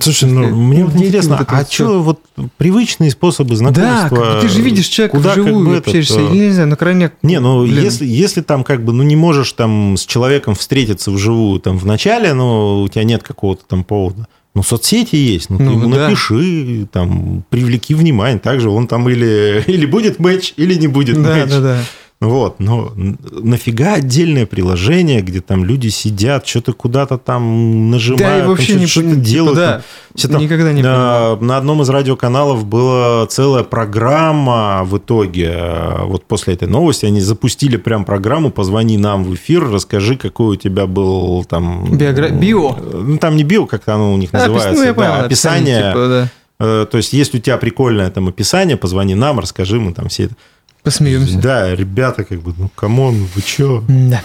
Слушай, 0.00 0.30
ну, 0.30 0.48
мне 0.48 0.84
вот 0.84 0.94
интересно, 0.94 1.36
вот 1.38 1.48
а 1.50 1.64
что 1.64 2.02
вот 2.02 2.20
привычные 2.56 3.10
способы 3.10 3.56
знакомства? 3.56 4.34
Да, 4.34 4.40
ты 4.40 4.48
же 4.48 4.60
видишь 4.60 4.86
человека 4.86 5.16
куда 5.16 5.32
вживую, 5.32 5.54
как 5.54 5.64
бы 5.64 5.76
общаешься, 5.78 6.20
этот, 6.20 6.32
не 6.32 6.50
знаю, 6.50 6.68
на 6.68 6.76
крайняк... 6.76 7.14
Не, 7.22 7.40
ну, 7.40 7.64
если, 7.64 8.06
если 8.06 8.42
там 8.42 8.64
как 8.64 8.84
бы, 8.84 8.92
ну, 8.92 9.02
не 9.02 9.16
можешь 9.16 9.52
там 9.52 9.96
с 9.96 10.04
человеком 10.04 10.54
встретиться 10.54 11.10
вживую 11.10 11.60
там 11.60 11.78
в 11.78 11.86
начале, 11.86 12.34
но 12.34 12.82
у 12.82 12.88
тебя 12.88 13.04
нет 13.04 13.22
какого-то 13.22 13.64
там 13.66 13.84
повода, 13.84 14.26
ну, 14.54 14.62
соцсети 14.62 15.16
есть, 15.16 15.48
ну, 15.48 15.58
ну 15.58 15.64
ты 15.64 15.76
ему 15.78 15.94
да. 15.94 16.08
напиши, 16.08 16.88
там, 16.92 17.44
привлеки 17.50 17.94
внимание, 17.94 18.38
также 18.38 18.68
он 18.68 18.88
там 18.88 19.08
или, 19.08 19.62
или 19.66 19.86
будет 19.86 20.18
матч, 20.18 20.54
или 20.56 20.74
не 20.74 20.88
будет 20.88 21.22
да, 21.22 21.36
матч. 21.36 21.50
Да, 21.50 21.60
да, 21.60 21.60
да. 21.60 21.82
Вот, 22.20 22.60
но 22.60 22.92
нафига 22.94 23.94
отдельное 23.94 24.44
приложение, 24.44 25.22
где 25.22 25.40
там 25.40 25.64
люди 25.64 25.88
сидят, 25.88 26.46
что-то 26.46 26.74
куда-то 26.74 27.16
там 27.16 27.90
нажимают, 27.90 28.20
да, 28.20 28.44
и 28.44 28.46
вообще 28.46 28.74
там, 28.76 28.86
что-то, 28.86 29.08
что 29.08 29.16
делают. 29.16 29.56
Да, 29.56 29.82
там, 30.20 30.32
там, 30.32 30.42
никогда 30.42 30.70
не 30.74 30.82
на, 30.82 31.36
на 31.36 31.56
одном 31.56 31.80
из 31.80 31.88
радиоканалов 31.88 32.66
была 32.66 33.26
целая 33.26 33.64
программа 33.64 34.82
в 34.84 34.98
итоге. 34.98 35.62
Вот 36.02 36.26
после 36.26 36.52
этой 36.52 36.68
новости 36.68 37.06
они 37.06 37.22
запустили 37.22 37.78
прям 37.78 38.04
программу 38.04 38.50
«Позвони 38.50 38.98
нам 38.98 39.24
в 39.24 39.34
эфир, 39.34 39.70
расскажи, 39.70 40.16
какой 40.16 40.56
у 40.56 40.56
тебя 40.56 40.86
был 40.86 41.44
там...» 41.44 41.96
Биогра... 41.96 42.28
Био? 42.28 42.76
Ну, 42.76 43.16
там 43.16 43.34
не 43.34 43.44
био, 43.44 43.64
как 43.64 43.88
оно 43.88 44.12
у 44.12 44.18
них 44.18 44.28
а, 44.32 44.40
называется. 44.40 44.72
Ну, 44.74 44.82
я 44.84 44.92
понял, 44.92 45.08
да, 45.08 45.24
описание. 45.24 45.78
описание 45.78 45.92
типа, 45.92 46.08
да. 46.08 46.30
Э, 46.60 46.86
то 46.90 46.98
есть, 46.98 47.14
есть 47.14 47.34
у 47.34 47.38
тебя 47.38 47.56
прикольное 47.56 48.10
там 48.10 48.28
описание, 48.28 48.76
позвони 48.76 49.14
нам, 49.14 49.40
расскажи, 49.40 49.80
мы 49.80 49.94
там 49.94 50.08
все 50.08 50.24
это... 50.24 50.34
Посмеемся. 50.82 51.38
Да, 51.38 51.74
ребята, 51.74 52.24
как 52.24 52.40
бы, 52.40 52.54
ну, 52.56 52.70
come 52.74 53.04
on, 53.04 53.26
вы 53.34 53.42
чё? 53.42 53.84
Да. 53.88 54.22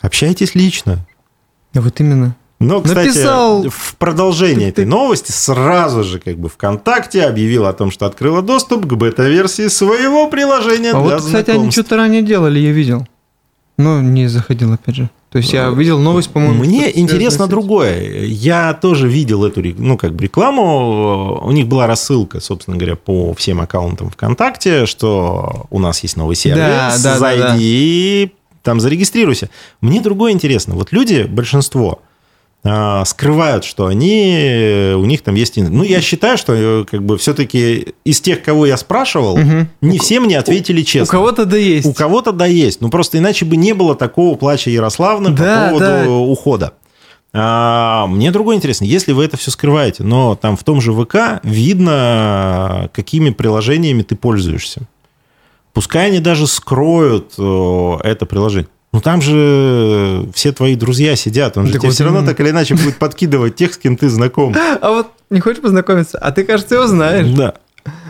Общайтесь 0.00 0.54
лично. 0.54 1.06
Вот 1.74 2.00
именно. 2.00 2.36
Но, 2.60 2.80
кстати, 2.80 3.08
Написал... 3.08 3.68
в 3.70 3.96
продолжение 3.96 4.68
этой 4.68 4.84
новости 4.84 5.30
сразу 5.30 6.02
же 6.02 6.18
как 6.18 6.38
бы 6.38 6.48
ВКонтакте 6.48 7.22
объявил 7.22 7.66
о 7.66 7.72
том, 7.72 7.92
что 7.92 8.06
открыла 8.06 8.42
доступ 8.42 8.84
к 8.84 8.92
бета-версии 8.94 9.68
своего 9.68 10.28
приложения 10.28 10.90
а 10.90 10.92
для 10.94 11.00
вот, 11.00 11.24
кстати, 11.24 11.50
они 11.50 11.70
что-то 11.70 11.96
ранее 11.96 12.22
делали, 12.22 12.58
я 12.58 12.72
видел. 12.72 13.06
Но 13.76 14.00
не 14.00 14.26
заходил, 14.26 14.72
опять 14.72 14.96
же. 14.96 15.10
То 15.30 15.38
есть 15.38 15.52
я 15.52 15.68
видел 15.68 15.98
новость, 15.98 16.30
по-моему. 16.30 16.64
Мне 16.64 16.90
интересно 16.98 17.46
другое. 17.46 18.24
Я 18.24 18.72
тоже 18.72 19.08
видел 19.08 19.44
эту 19.44 19.62
ну, 19.76 19.98
как 19.98 20.14
бы 20.14 20.24
рекламу. 20.24 21.40
У 21.42 21.52
них 21.52 21.66
была 21.66 21.86
рассылка, 21.86 22.40
собственно 22.40 22.78
говоря, 22.78 22.96
по 22.96 23.34
всем 23.34 23.60
аккаунтам 23.60 24.10
ВКонтакте, 24.10 24.86
что 24.86 25.66
у 25.70 25.78
нас 25.78 26.02
есть 26.02 26.16
новый 26.16 26.34
сервис, 26.34 26.58
да, 26.58 26.96
да, 27.02 27.18
зайди 27.18 28.24
да, 28.24 28.30
да. 28.30 28.60
там 28.62 28.80
зарегистрируйся. 28.80 29.50
Мне 29.82 30.00
другое 30.00 30.32
интересно. 30.32 30.74
Вот 30.74 30.92
люди, 30.92 31.24
большинство, 31.24 32.00
скрывают, 32.62 33.64
что 33.64 33.86
они, 33.86 34.92
у 34.96 35.04
них 35.04 35.22
там 35.22 35.34
есть... 35.36 35.56
Ну, 35.56 35.84
я 35.84 36.00
считаю, 36.00 36.36
что 36.36 36.54
э, 36.54 36.84
как 36.84 37.02
бы 37.02 37.16
все-таки 37.16 37.94
из 38.04 38.20
тех, 38.20 38.42
кого 38.42 38.66
я 38.66 38.76
спрашивал, 38.76 39.34
угу. 39.34 39.68
не 39.80 39.98
все 39.98 40.20
мне 40.20 40.38
ответили 40.38 40.82
честно. 40.82 41.18
У 41.18 41.20
кого-то 41.20 41.46
да 41.46 41.56
есть. 41.56 41.86
У 41.86 41.92
кого-то 41.92 42.32
да 42.32 42.46
есть. 42.46 42.80
Ну, 42.80 42.90
просто 42.90 43.18
иначе 43.18 43.44
бы 43.44 43.56
не 43.56 43.74
было 43.74 43.94
такого 43.94 44.36
плача 44.36 44.70
Ярославны 44.70 45.30
да, 45.30 45.64
по 45.64 45.68
поводу 45.70 45.84
да. 45.86 46.10
ухода. 46.10 46.72
А, 47.32 48.06
мне 48.06 48.30
другое 48.30 48.56
интересно, 48.56 48.84
если 48.84 49.12
вы 49.12 49.24
это 49.24 49.36
все 49.36 49.50
скрываете, 49.50 50.02
но 50.02 50.34
там 50.34 50.56
в 50.56 50.64
том 50.64 50.80
же 50.80 50.92
ВК 50.92 51.40
видно, 51.42 52.90
какими 52.92 53.30
приложениями 53.30 54.02
ты 54.02 54.16
пользуешься. 54.16 54.82
Пускай 55.72 56.06
они 56.06 56.20
даже 56.20 56.46
скроют 56.46 57.34
э, 57.38 57.96
это 58.02 58.26
приложение. 58.26 58.68
Ну 58.92 59.00
там 59.00 59.20
же 59.20 60.28
все 60.34 60.52
твои 60.52 60.74
друзья 60.74 61.14
сидят, 61.14 61.58
он 61.58 61.66
же 61.66 61.72
так 61.72 61.82
тебе 61.82 61.88
вот 61.90 61.94
все 61.94 62.04
равно 62.04 62.24
так 62.24 62.40
или 62.40 62.50
иначе 62.50 62.74
будет 62.74 62.96
подкидывать 62.96 63.56
тех, 63.56 63.74
с 63.74 63.78
кем 63.78 63.96
ты 63.96 64.08
знаком. 64.08 64.54
А 64.80 64.90
вот 64.90 65.08
не 65.30 65.40
хочешь 65.40 65.60
познакомиться? 65.60 66.18
А 66.18 66.32
ты, 66.32 66.44
кажется, 66.44 66.76
его 66.76 66.86
знаешь. 66.86 67.28
Да. 67.36 67.54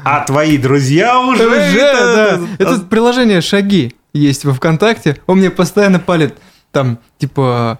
А 0.04 0.25
твои 0.25 0.56
друзья 0.56 1.20
уже... 1.20 1.47
Уже, 1.47 1.92
да. 1.92 2.40
Это 2.58 2.80
приложение 2.80 3.40
«Шаги» 3.40 3.94
есть 4.12 4.44
во 4.44 4.54
ВКонтакте. 4.54 5.16
Он 5.26 5.38
мне 5.38 5.50
постоянно 5.50 5.99
палит 5.99 6.37
там, 6.73 6.99
типа, 7.18 7.78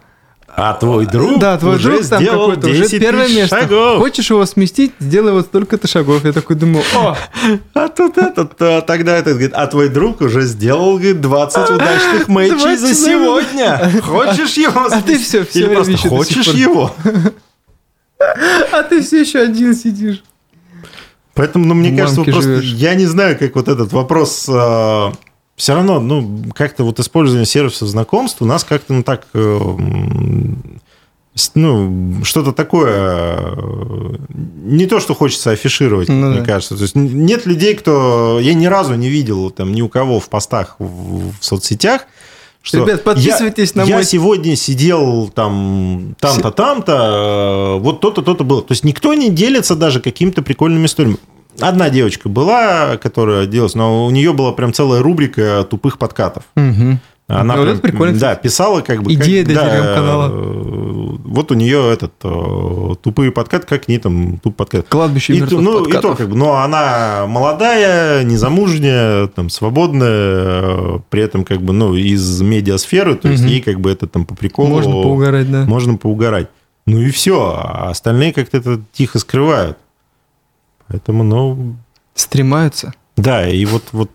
а 0.59 0.75
твой 0.75 1.07
друг 1.07 1.39
Да, 1.39 1.57
твой 1.57 1.77
уже 1.77 1.91
друг 1.91 2.07
там 2.09 2.25
какой-то 2.25 2.67
уже 2.69 2.89
первое 2.99 3.29
место. 3.29 3.61
Шагов. 3.61 3.99
Хочешь 3.99 4.29
его 4.29 4.45
сместить, 4.45 4.93
сделай 4.99 5.33
вот 5.33 5.47
столько-то 5.47 5.87
шагов. 5.87 6.25
Я 6.25 6.33
такой 6.33 6.57
думаю, 6.57 6.85
о! 6.97 7.17
А 7.75 7.89
тут 7.89 8.19
этот, 8.19 8.61
а, 8.61 8.81
тогда 8.83 9.17
этот 9.17 9.35
говорит, 9.35 9.53
а 9.55 9.69
твой 9.69 9.89
друг 9.89 10.21
уже 10.21 10.43
сделал, 10.43 10.95
говорит, 10.95 11.21
20 11.21 11.71
удачных 11.71 12.29
матчей 12.29 12.77
за 12.77 12.93
сегодня. 12.93 14.01
Хочешь 14.03 14.55
его 14.55 14.89
А 14.91 15.01
ты 15.01 15.19
все, 15.19 15.45
все 15.45 15.61
Или 15.61 15.75
просто 15.75 15.97
хочешь 16.09 16.49
его? 16.49 16.93
А 18.73 18.83
ты 18.83 19.01
все 19.01 19.21
еще 19.21 19.39
один 19.39 19.77
сидишь. 19.77 20.25
Поэтому, 21.35 21.67
ну, 21.67 21.75
мне 21.75 21.97
кажется, 21.97 22.25
просто 22.25 22.59
я 22.63 22.97
не 22.97 23.07
знаю, 23.07 23.39
как 23.39 23.55
вот 23.55 23.69
этот 23.69 23.93
вопрос 23.93 24.47
а, 24.49 25.13
все 25.59 25.75
равно, 25.75 25.99
ну, 25.99 26.45
как-то 26.55 26.85
вот 26.85 27.01
использование 27.01 27.45
сервисов 27.45 27.89
знакомств 27.89 28.41
у 28.41 28.45
нас 28.45 28.63
как-то, 28.63 28.95
ну, 28.95 29.03
так, 29.03 29.27
э, 29.35 29.59
ну, 31.55 32.25
что-то 32.25 32.53
такое, 32.53 33.57
э, 33.57 34.17
не 34.65 34.87
то, 34.87 35.01
что 35.01 35.15
хочется 35.15 35.51
афишировать, 35.51 36.09
ну, 36.09 36.31
мне 36.31 36.41
да. 36.41 36.47
кажется. 36.47 36.77
То 36.77 36.83
есть 36.83 36.95
нет 36.95 37.45
людей, 37.45 37.75
кто... 37.75 38.39
Я 38.41 38.55
ни 38.55 38.67
разу 38.67 38.95
не 38.95 39.09
видел 39.09 39.51
там 39.51 39.73
ни 39.73 39.83
у 39.83 39.89
кого 39.89 40.21
в 40.21 40.29
постах 40.29 40.77
в, 40.79 41.33
в 41.33 41.45
соцсетях, 41.45 42.03
что 42.63 42.79
Ребят, 42.79 43.03
подписывайтесь 43.03 43.73
я, 43.75 43.81
на 43.81 43.87
мой... 43.87 43.99
Я 43.99 44.05
сегодня 44.05 44.55
сидел 44.55 45.29
там, 45.29 46.15
там-то, 46.21 46.53
там-то, 46.53 47.79
э, 47.79 47.81
вот 47.81 48.01
то-то, 48.01 48.23
то-то 48.23 48.45
было. 48.45 48.63
То 48.63 48.73
есть 48.73 48.85
никто 48.85 49.13
не 49.13 49.29
делится 49.29 49.75
даже 49.75 50.01
какими-то 50.01 50.43
прикольными 50.43 50.87
историями. 50.87 51.19
Одна 51.61 51.91
девочка 51.91 52.29
была, 52.29 52.97
которая 52.97 53.47
делалась, 53.47 53.75
но 53.75 54.07
у 54.07 54.11
нее 54.11 54.33
была 54.33 54.53
прям 54.53 54.73
целая 54.73 55.03
рубрика 55.03 55.67
тупых 55.69 55.99
подкатов. 55.99 56.45
Угу. 56.57 56.99
Она 57.31 57.57
Ну, 57.57 57.63
прям, 57.63 57.75
это 57.75 57.83
прикольно, 57.83 58.19
да, 58.19 58.35
писала 58.37 58.81
как 58.81 59.03
бы... 59.03 59.13
Идея 59.13 59.45
как- 59.45 59.53
для 59.53 59.63
да, 59.63 59.71
телеграм-канала. 59.71 60.29
э, 60.33 61.17
Вот 61.27 61.51
у 61.53 61.55
нее 61.55 61.93
этот 61.93 62.13
э, 62.25 62.95
тупые 63.03 63.33
подкат, 63.33 63.67
как 63.67 63.87
не 63.87 63.99
там 63.99 64.39
туп 64.39 64.57
подкат. 64.57 64.87
Кладбище 64.89 65.35
И, 65.35 65.41
ну, 65.43 65.47
и 65.47 65.51
то, 65.63 65.85
подкатов. 65.85 66.17
как 66.17 66.29
бы, 66.31 66.37
но 66.37 66.55
она 66.57 67.27
молодая, 67.29 68.25
незамужняя, 68.25 69.27
там, 69.27 69.51
свободная, 69.51 71.03
при 71.11 71.23
этом, 71.23 71.45
как 71.45 71.61
бы, 71.61 71.73
ну, 71.73 71.95
из 71.95 72.41
медиасферы, 72.41 73.15
то 73.15 73.29
есть 73.29 73.43
Мгм. 73.43 73.53
ей, 73.53 73.61
как 73.61 73.81
бы, 73.81 73.91
это 73.91 74.07
там 74.07 74.25
по 74.25 74.35
приколу... 74.35 74.69
Можно 74.69 74.93
поугарать, 74.93 75.51
да. 75.51 75.65
Можно 75.65 75.97
поугарать. 75.97 76.49
Ну 76.87 76.99
и 77.01 77.11
все, 77.11 77.55
а 77.63 77.91
остальные 77.91 78.33
как-то 78.33 78.57
это 78.57 78.81
тихо 78.93 79.19
скрывают. 79.19 79.77
Поэтому, 80.89 81.23
ну, 81.23 81.77
Стремаются. 82.15 82.93
да, 83.17 83.49
и 83.49 83.65
вот, 83.65 83.85
вот... 83.93 84.11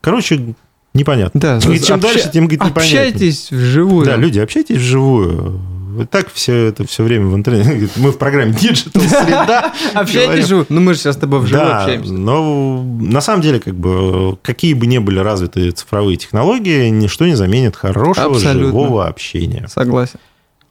Короче, 0.00 0.54
непонятно. 0.92 1.40
Да, 1.40 1.56
И 1.58 1.78
чем 1.80 1.96
обща- 1.96 1.98
дальше, 1.98 2.30
тем, 2.32 2.44
говорит, 2.46 2.62
непонятнее. 2.64 3.02
Общайтесь 3.02 3.50
вживую. 3.50 4.04
Да, 4.06 4.16
люди, 4.16 4.38
общайтесь 4.38 4.76
вживую. 4.76 5.60
И 6.00 6.04
так 6.06 6.30
все 6.32 6.66
это 6.66 6.84
все 6.86 7.04
время 7.04 7.26
в 7.26 7.36
интернете. 7.36 7.88
Мы 7.96 8.10
в 8.10 8.18
программе 8.18 8.52
Digital 8.52 9.00
Среда. 9.08 9.72
Общайтесь 9.94 10.44
вживую. 10.46 10.66
Ну, 10.68 10.80
мы 10.80 10.92
же 10.94 11.00
сейчас 11.00 11.14
с 11.14 11.18
тобой 11.18 11.40
вживую 11.40 11.68
Да, 11.68 11.82
общаемся. 11.84 12.12
но 12.12 12.82
на 12.82 13.20
самом 13.20 13.42
деле, 13.42 13.60
как 13.60 13.74
бы, 13.76 14.36
какие 14.42 14.74
бы 14.74 14.86
ни 14.88 14.98
были 14.98 15.20
развиты 15.20 15.70
цифровые 15.70 16.16
технологии, 16.16 16.88
ничто 16.88 17.26
не 17.26 17.34
заменит 17.36 17.76
хорошего 17.76 18.32
Абсолютно. 18.36 18.66
живого 18.68 19.06
общения. 19.06 19.68
Согласен. 19.68 20.18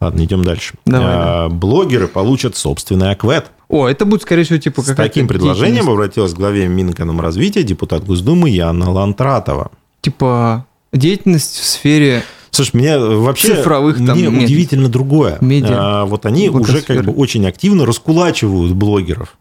Ладно, 0.03 0.25
идем 0.25 0.43
дальше. 0.43 0.74
Давай, 0.86 1.13
А, 1.15 1.50
Блогеры 1.50 2.07
получат 2.10 2.57
собственный 2.57 3.12
аквет. 3.12 3.51
О, 3.69 3.88
это 3.88 4.03
будет, 4.03 4.24
скорее 4.24 4.43
всего, 4.43 4.60
типа 4.60 4.81
С 4.81 4.88
какая-то 4.88 5.10
таким 5.10 5.29
предложением 5.29 5.89
обратилась 5.89 6.33
к 6.33 6.36
главе 6.36 6.67
Минэкономразвития 6.67 7.63
депутат 7.63 8.03
Госдумы 8.03 8.50
Яна 8.50 8.91
Лантратова. 8.91 9.72
Типа 10.01 10.65
деятельность 10.91 11.57
в 11.57 11.65
сфере... 11.65 12.24
Слушай, 12.51 12.72
мне 12.75 13.00
вообще 13.00 13.55
Цифровых 13.55 13.98
там 13.98 14.17
мне 14.17 14.27
нет. 14.27 14.43
удивительно 14.43 14.89
другое. 14.89 15.38
Медиа. 15.39 16.01
А, 16.01 16.05
вот 16.05 16.25
они 16.25 16.50
уже 16.50 16.81
как 16.81 17.05
бы 17.05 17.13
очень 17.13 17.48
активно 17.48 17.86
раскулачивают 17.86 18.74
блогеров. 18.74 19.38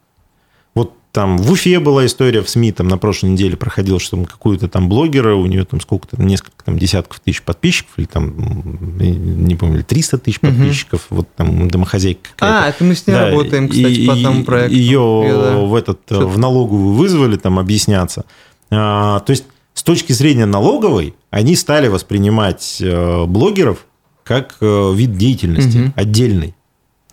Там 1.12 1.36
в 1.36 1.50
Уфе 1.52 1.78
была 1.78 2.06
история 2.06 2.40
в 2.42 2.48
СМИ, 2.48 2.72
там 2.72 2.88
на 2.88 2.96
прошлой 2.96 3.30
неделе 3.30 3.54
проходил, 3.54 3.98
что 3.98 4.16
там 4.16 4.24
какую-то 4.24 4.66
там 4.66 4.88
блогера, 4.88 5.34
у 5.34 5.44
нее 5.44 5.66
там 5.66 5.78
сколько-то, 5.82 6.20
несколько 6.22 6.64
там 6.64 6.78
десятков 6.78 7.20
тысяч 7.20 7.42
подписчиков, 7.42 7.92
или 7.98 8.06
там, 8.06 8.34
не 8.98 9.54
помню, 9.54 9.76
или 9.76 9.82
300 9.82 10.16
тысяч 10.18 10.40
подписчиков, 10.40 11.06
вот 11.10 11.28
там 11.36 11.68
домохозяйка 11.68 12.30
какая-то. 12.34 12.64
А, 12.66 12.68
это 12.70 12.84
мы 12.84 12.94
с 12.94 13.06
ней 13.06 13.12
Да, 13.12 13.28
работаем, 13.28 13.68
кстати, 13.68 13.92
и- 13.92 14.06
по 14.06 14.16
тому 14.16 14.44
проекту. 14.44 14.74
Ее 14.74 15.22
Я, 15.26 15.32
да. 15.34 15.56
в, 15.58 15.74
этот, 15.74 16.00
Что-то- 16.06 16.26
в 16.28 16.38
налоговую 16.38 16.94
вызвали 16.94 17.36
там 17.36 17.58
объясняться. 17.58 18.24
А, 18.70 19.20
то 19.20 19.32
есть 19.32 19.44
с 19.74 19.82
точки 19.82 20.12
зрения 20.14 20.46
налоговой 20.46 21.14
они 21.30 21.56
стали 21.56 21.88
воспринимать 21.88 22.78
э, 22.80 23.24
блогеров 23.26 23.84
как 24.24 24.56
э, 24.62 24.92
вид 24.94 25.18
деятельности 25.18 25.76
Мгм. 25.76 25.92
отдельный. 25.94 26.54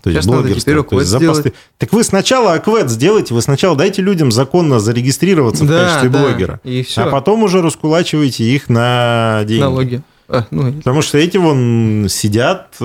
То 0.01 0.10
есть 0.10 0.22
Сейчас 0.22 0.25
надо 0.27 0.38
блогерство. 0.44 0.62
теперь 0.62 0.75
То 0.75 0.82
ОКВЭД 0.82 1.00
есть 1.01 1.12
за 1.12 1.18
сделать. 1.18 1.46
посты- 1.46 1.53
Так 1.77 1.94
вы 1.94 2.03
сначала 2.03 2.53
АКВЭД 2.53 2.89
сделайте, 2.89 3.34
вы 3.34 3.41
сначала 3.41 3.75
дайте 3.75 4.01
людям 4.01 4.32
законно 4.32 4.79
зарегистрироваться 4.79 5.65
в 5.65 5.68
Да, 5.68 5.86
качестве 5.86 6.10
да. 6.10 6.20
блогера, 6.20 6.60
И 6.63 6.84
все. 6.84 7.01
а 7.01 7.10
потом 7.10 7.44
уже 7.44 7.62
раскулачивайте 7.62 8.44
их 8.46 8.70
на 8.70 9.41
деньги. 9.46 9.62
Налоги. 9.62 10.01
А, 10.32 10.46
ну, 10.51 10.72
Потому 10.74 11.01
что 11.01 11.18
эти 11.18 11.38
вон 11.38 12.06
сидят, 12.08 12.75
э, 12.79 12.84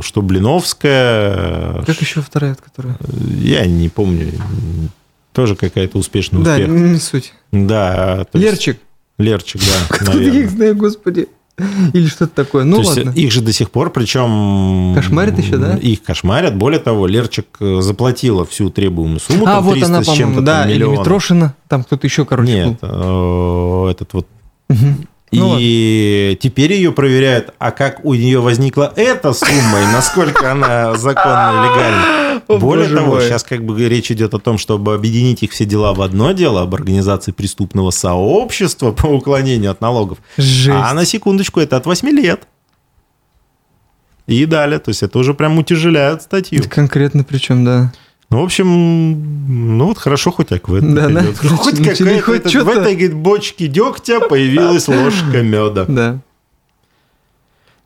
что 0.00 0.22
Блиновская, 0.22 1.82
как 1.84 2.00
еще 2.00 2.20
вторая, 2.22 2.52
от 2.52 2.60
которой... 2.60 2.92
я 3.40 3.66
не 3.66 3.88
помню. 3.88 4.32
Тоже 5.32 5.54
какая-то 5.56 5.98
успешный 5.98 6.42
Да, 6.42 6.52
успех. 6.52 6.68
не 6.68 6.98
суть. 6.98 7.34
Да. 7.52 8.24
то 8.30 8.38
есть- 8.38 8.50
Лерчик. 8.52 8.78
Лерчик, 9.18 9.60
да, 9.60 9.96
Кто 9.96 10.12
таких 10.12 10.50
знает, 10.50 10.76
господи. 10.76 11.28
Или 11.94 12.06
что-то 12.06 12.34
такое. 12.34 12.64
Ну 12.64 12.82
То 12.82 12.88
ладно. 12.88 13.10
их 13.10 13.32
же 13.32 13.40
до 13.40 13.52
сих 13.52 13.70
пор, 13.70 13.90
причем... 13.90 14.94
Кошмарят 14.94 15.38
еще, 15.38 15.56
да? 15.56 15.76
Их 15.76 16.02
кошмарят. 16.02 16.56
Более 16.56 16.80
того, 16.80 17.06
Лерчик 17.06 17.46
э, 17.60 17.80
заплатила 17.80 18.44
всю 18.44 18.70
требуемую 18.70 19.20
сумму, 19.20 19.44
а, 19.46 19.54
там 19.54 19.64
вот 19.64 19.72
300 19.74 19.86
она, 19.86 20.02
с 20.02 20.06
чем-то 20.06 20.18
по-моему, 20.20 20.36
там 20.36 20.44
да, 20.44 20.70
или. 20.70 20.84
Митрошина, 20.84 21.54
там 21.68 21.84
кто-то 21.84 22.06
еще, 22.06 22.24
короче, 22.24 22.52
Нет, 22.52 22.78
э, 22.82 23.88
этот 23.90 24.12
вот. 24.12 24.26
был. 24.68 24.76
Ну 25.32 25.56
и 25.58 26.38
теперь 26.40 26.72
ее 26.72 26.92
проверяют, 26.92 27.52
а 27.58 27.72
как 27.72 28.04
у 28.04 28.14
нее 28.14 28.40
возникла 28.40 28.92
эта 28.96 29.32
сумма 29.32 29.80
и 29.82 29.86
насколько 29.92 30.52
она 30.52 30.94
законна 30.94 31.52
и 31.52 31.68
легальна. 31.68 32.26
Более 32.48 32.84
боже 32.84 32.96
того, 32.96 33.14
мой. 33.14 33.22
сейчас 33.22 33.42
как 33.42 33.64
бы 33.64 33.88
речь 33.88 34.10
идет 34.12 34.34
о 34.34 34.38
том, 34.38 34.56
чтобы 34.56 34.94
объединить 34.94 35.42
их 35.42 35.50
все 35.50 35.64
дела 35.64 35.94
в 35.94 36.02
одно 36.02 36.32
дело, 36.32 36.62
об 36.62 36.74
организации 36.74 37.32
преступного 37.32 37.90
сообщества 37.90 38.92
по 38.92 39.06
уклонению 39.06 39.72
от 39.72 39.80
налогов. 39.80 40.18
Жесть. 40.36 40.78
А 40.80 40.94
на 40.94 41.04
секундочку, 41.04 41.60
это 41.60 41.76
от 41.76 41.86
8 41.86 42.08
лет. 42.10 42.46
И 44.26 44.44
далее. 44.44 44.78
То 44.78 44.90
есть 44.90 45.02
это 45.02 45.18
уже 45.18 45.34
прям 45.34 45.58
утяжеляет 45.58 46.22
статью. 46.22 46.62
Конкретно 46.68 47.24
причем, 47.24 47.64
да. 47.64 47.92
Ну, 48.30 48.40
в 48.40 48.44
общем, 48.44 49.76
ну 49.76 49.86
вот 49.86 49.98
хорошо 49.98 50.32
хоть 50.32 50.50
этом. 50.50 50.94
Да, 50.94 51.08
да. 51.08 51.22
Хоть 51.56 51.78
какая-то 51.78 52.20
хоть 52.22 52.54
в 52.54 52.68
этой 52.68 52.94
говорит, 52.94 53.14
бочке 53.14 53.68
дегтя 53.68 54.20
появилась 54.20 54.88
ложка 54.88 55.42
меда. 55.42 55.84
Да. 55.88 56.18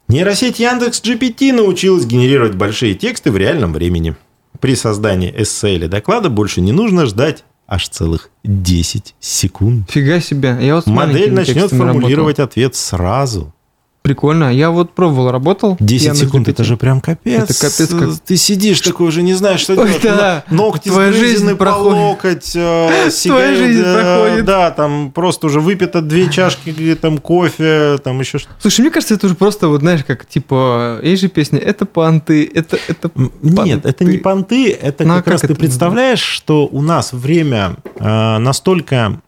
Нейросеть 0.09 0.59
Яндекс 0.59 1.01
GPT 1.03 1.53
научилась 1.53 2.05
генерировать 2.05 2.57
большие 2.57 2.95
тексты 2.95 3.31
в 3.31 3.37
реальном 3.37 3.73
времени. 3.73 4.17
При 4.59 4.75
создании 4.75 5.33
эссе 5.37 5.77
или 5.77 5.87
доклада 5.87 6.31
больше 6.31 6.61
не 6.61 6.73
нужно 6.73 7.07
ждать 7.07 7.45
аж 7.69 7.89
целых 7.89 8.31
10 8.43 9.15
секунд. 9.21 9.89
Фига 9.89 10.21
себе. 10.21 10.59
Я 10.61 10.75
вот 10.77 10.87
Модель 10.87 11.33
начнет 11.33 11.71
формулировать 11.71 12.41
ответ 12.41 12.75
сразу. 12.75 13.55
Прикольно. 14.03 14.53
Я 14.53 14.71
вот 14.71 14.95
пробовал, 14.95 15.31
работал. 15.31 15.77
10 15.79 16.07
Яндекс 16.07 16.21
секунд, 16.27 16.49
GPT. 16.49 16.51
это 16.53 16.65
же 16.65 16.77
прям 16.79 17.01
капец. 17.03 17.43
Это 17.43 17.55
капец 17.55 17.89
как- 17.89 18.19
Ты 18.21 18.37
сидишь 18.39 18.81
такой 18.81 19.09
уже 19.09 19.23
не 19.23 19.35
знаешь, 19.35 19.61
что 19.61 19.75
Ой, 19.75 19.89
делать. 19.89 20.03
да. 20.03 20.45
Но- 20.51 20.57
Ногти 20.71 20.89
Твоя 20.89 21.13
жизнь 21.13 21.51
по 21.51 21.57
проходит. 21.57 21.99
локоть, 21.99 22.53
э, 22.55 23.11
сигарет, 23.11 23.59
жизнь 23.59 23.83
э, 23.85 23.95
проходит. 24.03 24.45
Да, 24.47 24.71
там 24.71 25.11
просто 25.13 25.47
уже 25.49 25.61
выпито 25.61 26.01
две 26.01 26.31
чашки 26.31 26.95
там 26.95 27.19
кофе, 27.19 27.99
там 28.03 28.21
еще 28.21 28.39
что-то. 28.39 28.55
Слушай, 28.61 28.81
мне 28.83 28.91
кажется, 28.91 29.15
это 29.15 29.27
уже 29.27 29.35
просто, 29.35 29.69
вот 29.69 29.81
знаешь, 29.81 30.03
как, 30.05 30.27
типа, 30.27 31.01
есть 31.03 31.21
же 31.23 31.29
песня 31.29 31.59
«Это 31.59 31.85
панты», 31.87 32.51
это, 32.55 32.79
это... 32.89 33.11
М, 33.17 33.31
Нет, 33.43 33.85
это 33.85 34.05
не 34.05 34.17
понты, 34.19 34.71
это 34.73 35.05
Ну, 35.05 35.13
а 35.13 35.17
как, 35.17 35.25
как 35.27 35.33
раз 35.35 35.41
ты 35.43 35.55
представляешь, 35.55 36.21
что 36.21 36.67
у 36.67 36.81
нас 36.81 37.13
время 37.13 37.77
э, 37.97 38.39
настолько 38.39 39.21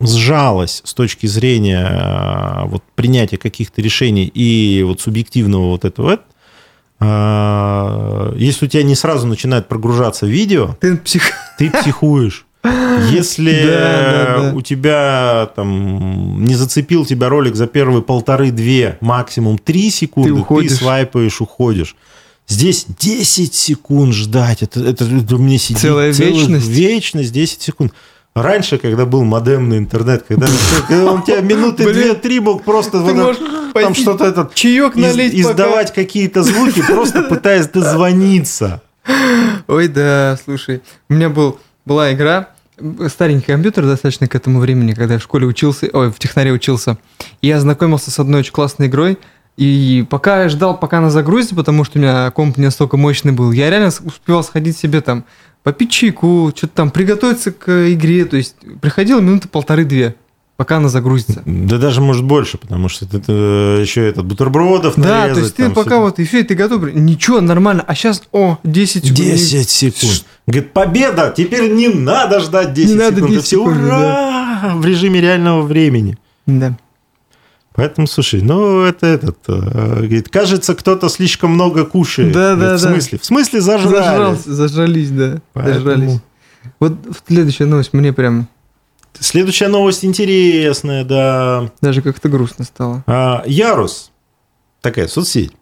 сжалось 0.00 0.82
с 0.84 0.94
точки 0.94 1.26
зрения 1.26 1.86
э, 1.88 2.68
вот, 2.68 2.82
принятия 2.94 3.38
каких-то 3.38 3.80
решений 3.80 4.26
и 4.26 4.82
вот 4.82 5.00
субъективного 5.00 5.68
вот 5.70 5.84
этого. 5.84 6.20
э, 7.00 8.32
если 8.36 8.66
у 8.66 8.68
тебя 8.68 8.82
не 8.82 8.94
сразу 8.94 9.26
начинает 9.26 9.68
прогружаться 9.68 10.26
видео, 10.26 10.76
Ты 10.80 10.96
псих... 10.96 11.32
ты 11.58 11.70
психуешь. 11.70 12.44
Если 13.10 13.62
Да, 13.66 14.36
да, 14.36 14.42
да. 14.50 14.52
у 14.54 14.60
тебя 14.60 15.50
там 15.54 16.44
не 16.44 16.54
зацепил 16.54 17.06
тебя 17.06 17.28
ролик 17.28 17.54
за 17.54 17.66
первые 17.66 18.02
полторы-две, 18.02 18.98
максимум 19.00 19.56
три 19.58 19.90
секунды, 19.90 20.30
ты, 20.30 20.34
уходишь. 20.40 20.72
свайпаешь, 20.74 21.40
уходишь. 21.40 21.94
Здесь 22.48 22.86
10 23.00 23.54
секунд 23.54 24.14
ждать. 24.14 24.62
Это, 24.62 24.80
это, 24.80 25.04
это 25.04 25.36
мне 25.36 25.58
сидит 25.58 25.78
Целая 25.82 26.12
целых 26.12 26.34
вечность. 26.34 26.68
Вечность, 26.68 27.32
10 27.32 27.62
секунд. 27.62 27.92
Раньше, 28.36 28.76
когда 28.76 29.06
был 29.06 29.24
модемный 29.24 29.78
интернет, 29.78 30.26
когда, 30.28 30.46
когда 30.86 31.10
он 31.10 31.20
у 31.20 31.22
тебя 31.22 31.40
минуты 31.40 31.90
две-три 31.90 32.38
мог 32.38 32.64
просто 32.64 32.98
вот 32.98 33.38
там 33.72 33.94
что-то 33.94 34.26
этот 34.26 34.54
чаек 34.54 34.94
из- 34.94 35.02
налить 35.02 35.32
пока. 35.42 35.52
издавать 35.52 35.94
какие-то 35.94 36.42
звуки, 36.42 36.82
просто 36.86 37.22
пытаясь 37.22 37.66
дозвониться. 37.68 38.82
Ой, 39.68 39.88
да, 39.88 40.38
слушай, 40.44 40.82
у 41.08 41.14
меня 41.14 41.30
был, 41.30 41.58
была 41.86 42.12
игра, 42.12 42.50
старенький 43.08 43.46
компьютер 43.46 43.86
достаточно 43.86 44.28
к 44.28 44.34
этому 44.34 44.60
времени, 44.60 44.92
когда 44.92 45.14
я 45.14 45.20
в 45.20 45.22
школе 45.22 45.46
учился, 45.46 45.88
ой, 45.94 46.10
в 46.12 46.18
технаре 46.18 46.52
учился. 46.52 46.98
И 47.40 47.48
я 47.48 47.56
ознакомился 47.56 48.10
с 48.10 48.18
одной 48.18 48.40
очень 48.40 48.52
классной 48.52 48.88
игрой, 48.88 49.16
и 49.56 50.04
пока 50.10 50.42
я 50.42 50.50
ждал, 50.50 50.78
пока 50.78 50.98
она 50.98 51.08
загрузится, 51.08 51.54
потому 51.54 51.84
что 51.84 51.98
у 51.98 52.02
меня 52.02 52.30
комп 52.32 52.58
не 52.58 52.66
настолько 52.66 52.98
мощный 52.98 53.32
был, 53.32 53.50
я 53.52 53.70
реально 53.70 53.88
успевал 53.88 54.44
сходить 54.44 54.76
себе 54.76 55.00
там, 55.00 55.24
попить 55.66 55.90
чайку, 55.90 56.52
что-то 56.54 56.74
там, 56.74 56.90
приготовиться 56.92 57.50
к 57.50 57.92
игре, 57.92 58.24
то 58.24 58.36
есть 58.36 58.54
приходило 58.80 59.18
минуты 59.18 59.48
полторы-две, 59.48 60.14
пока 60.56 60.76
она 60.76 60.88
загрузится. 60.88 61.42
Да 61.44 61.78
даже 61.78 62.00
может 62.00 62.24
больше, 62.24 62.56
потому 62.56 62.88
что 62.88 63.04
это, 63.04 63.32
еще 63.80 64.06
этот 64.06 64.26
бутербродов 64.26 64.94
Да, 64.94 65.22
нарезать, 65.22 65.34
то 65.34 65.40
есть 65.40 65.56
ты 65.56 65.70
пока 65.70 65.96
всё. 65.96 66.00
вот, 66.02 66.20
и 66.20 66.24
все, 66.24 66.38
и 66.38 66.42
ты 66.44 66.54
готов, 66.54 66.94
ничего, 66.94 67.40
нормально, 67.40 67.82
а 67.84 67.96
сейчас, 67.96 68.22
о, 68.30 68.58
10 68.62 69.06
секунд. 69.06 69.16
10 69.18 69.68
секунд. 69.68 70.24
Говорит, 70.46 70.72
победа! 70.72 71.34
Теперь 71.36 71.72
не 71.72 71.88
надо 71.88 72.38
ждать 72.38 72.72
10 72.72 72.90
Не 72.90 72.94
надо 72.94 73.16
секунд. 73.16 73.30
10 73.32 73.42
И 73.42 73.44
все, 73.44 73.56
секунд, 73.56 73.76
ура! 73.76 74.72
В 74.76 74.86
режиме 74.86 75.20
реального 75.20 75.62
времени. 75.62 76.16
Да. 76.46 76.78
Поэтому, 77.76 78.06
слушай, 78.06 78.40
ну 78.42 78.80
это 78.82 79.06
этот, 79.06 79.38
э, 79.48 79.96
говорит, 79.96 80.28
кажется, 80.30 80.74
кто-то 80.74 81.08
слишком 81.08 81.50
много 81.52 81.84
кушает. 81.84 82.32
Да, 82.32 82.54
Говорит, 82.56 82.60
да, 82.72 82.76
в 82.78 82.82
да. 82.82 82.90
смысле? 82.90 83.18
В 83.18 83.24
смысле 83.24 83.60
зажрали? 83.60 83.94
Зажрался, 83.94 84.54
зажрались, 84.54 85.10
да. 85.10 85.40
Поэтому- 85.52 85.74
Зажрались. 85.84 86.20
Вот 86.80 86.94
следующая 87.28 87.66
новость 87.66 87.92
мне 87.92 88.12
прям 88.12 88.48
Следующая 89.18 89.68
новость 89.68 90.04
интересная, 90.04 91.04
да. 91.04 91.70
Даже 91.80 92.02
как-то 92.02 92.28
грустно 92.28 92.64
стало. 92.64 93.02
А, 93.06 93.42
Ярус, 93.46 94.10
такая 94.82 95.08
соцсеть, 95.08 95.52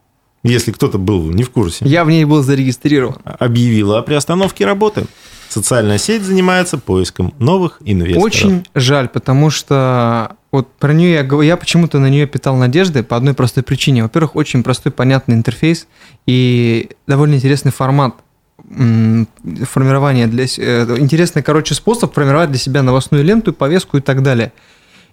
если 0.43 0.73
кто-то 0.73 0.99
был 0.99 1.31
не 1.31 1.45
в 1.45 1.51
курсе. 1.51 1.85
Я 1.85 2.05
в 2.05 2.09
ней 2.11 2.25
был 2.25 2.43
зарегистрирован. 2.43 3.19
Объявила 3.25 3.99
о 3.99 4.03
приостановке 4.03 4.65
работы. 4.67 5.07
Социальная 5.49 5.99
сеть 5.99 6.23
занимается 6.23 6.79
поиском 6.79 7.33
новых 7.39 7.79
инвесторов. 7.85 8.25
Очень 8.25 8.67
жаль, 8.75 9.09
потому 9.09 9.51
что 9.51 10.37
вот 10.55 10.73
про 10.75 10.93
нее 10.93 11.15
я, 11.15 11.43
я 11.43 11.57
почему-то 11.57 11.99
на 11.99 12.09
нее 12.09 12.29
питал 12.29 12.55
надежды 12.55 13.03
по 13.03 13.17
одной 13.17 13.35
простой 13.35 13.65
причине. 13.65 14.05
Во-первых, 14.05 14.37
очень 14.37 14.63
простой, 14.63 14.93
понятный 14.93 15.35
интерфейс 15.35 15.89
и 16.27 16.91
довольно 17.09 17.35
интересный 17.35 17.73
формат 17.73 18.15
формирования 18.57 20.29
для 20.29 20.45
э, 20.45 20.97
интересный, 21.01 21.43
короче, 21.43 21.75
способ 21.75 22.15
формировать 22.15 22.51
для 22.51 22.61
себя 22.61 22.85
новостную 22.85 23.25
ленту, 23.25 23.53
повестку 23.53 23.97
и 23.97 24.01
так 24.01 24.23
далее. 24.23 24.53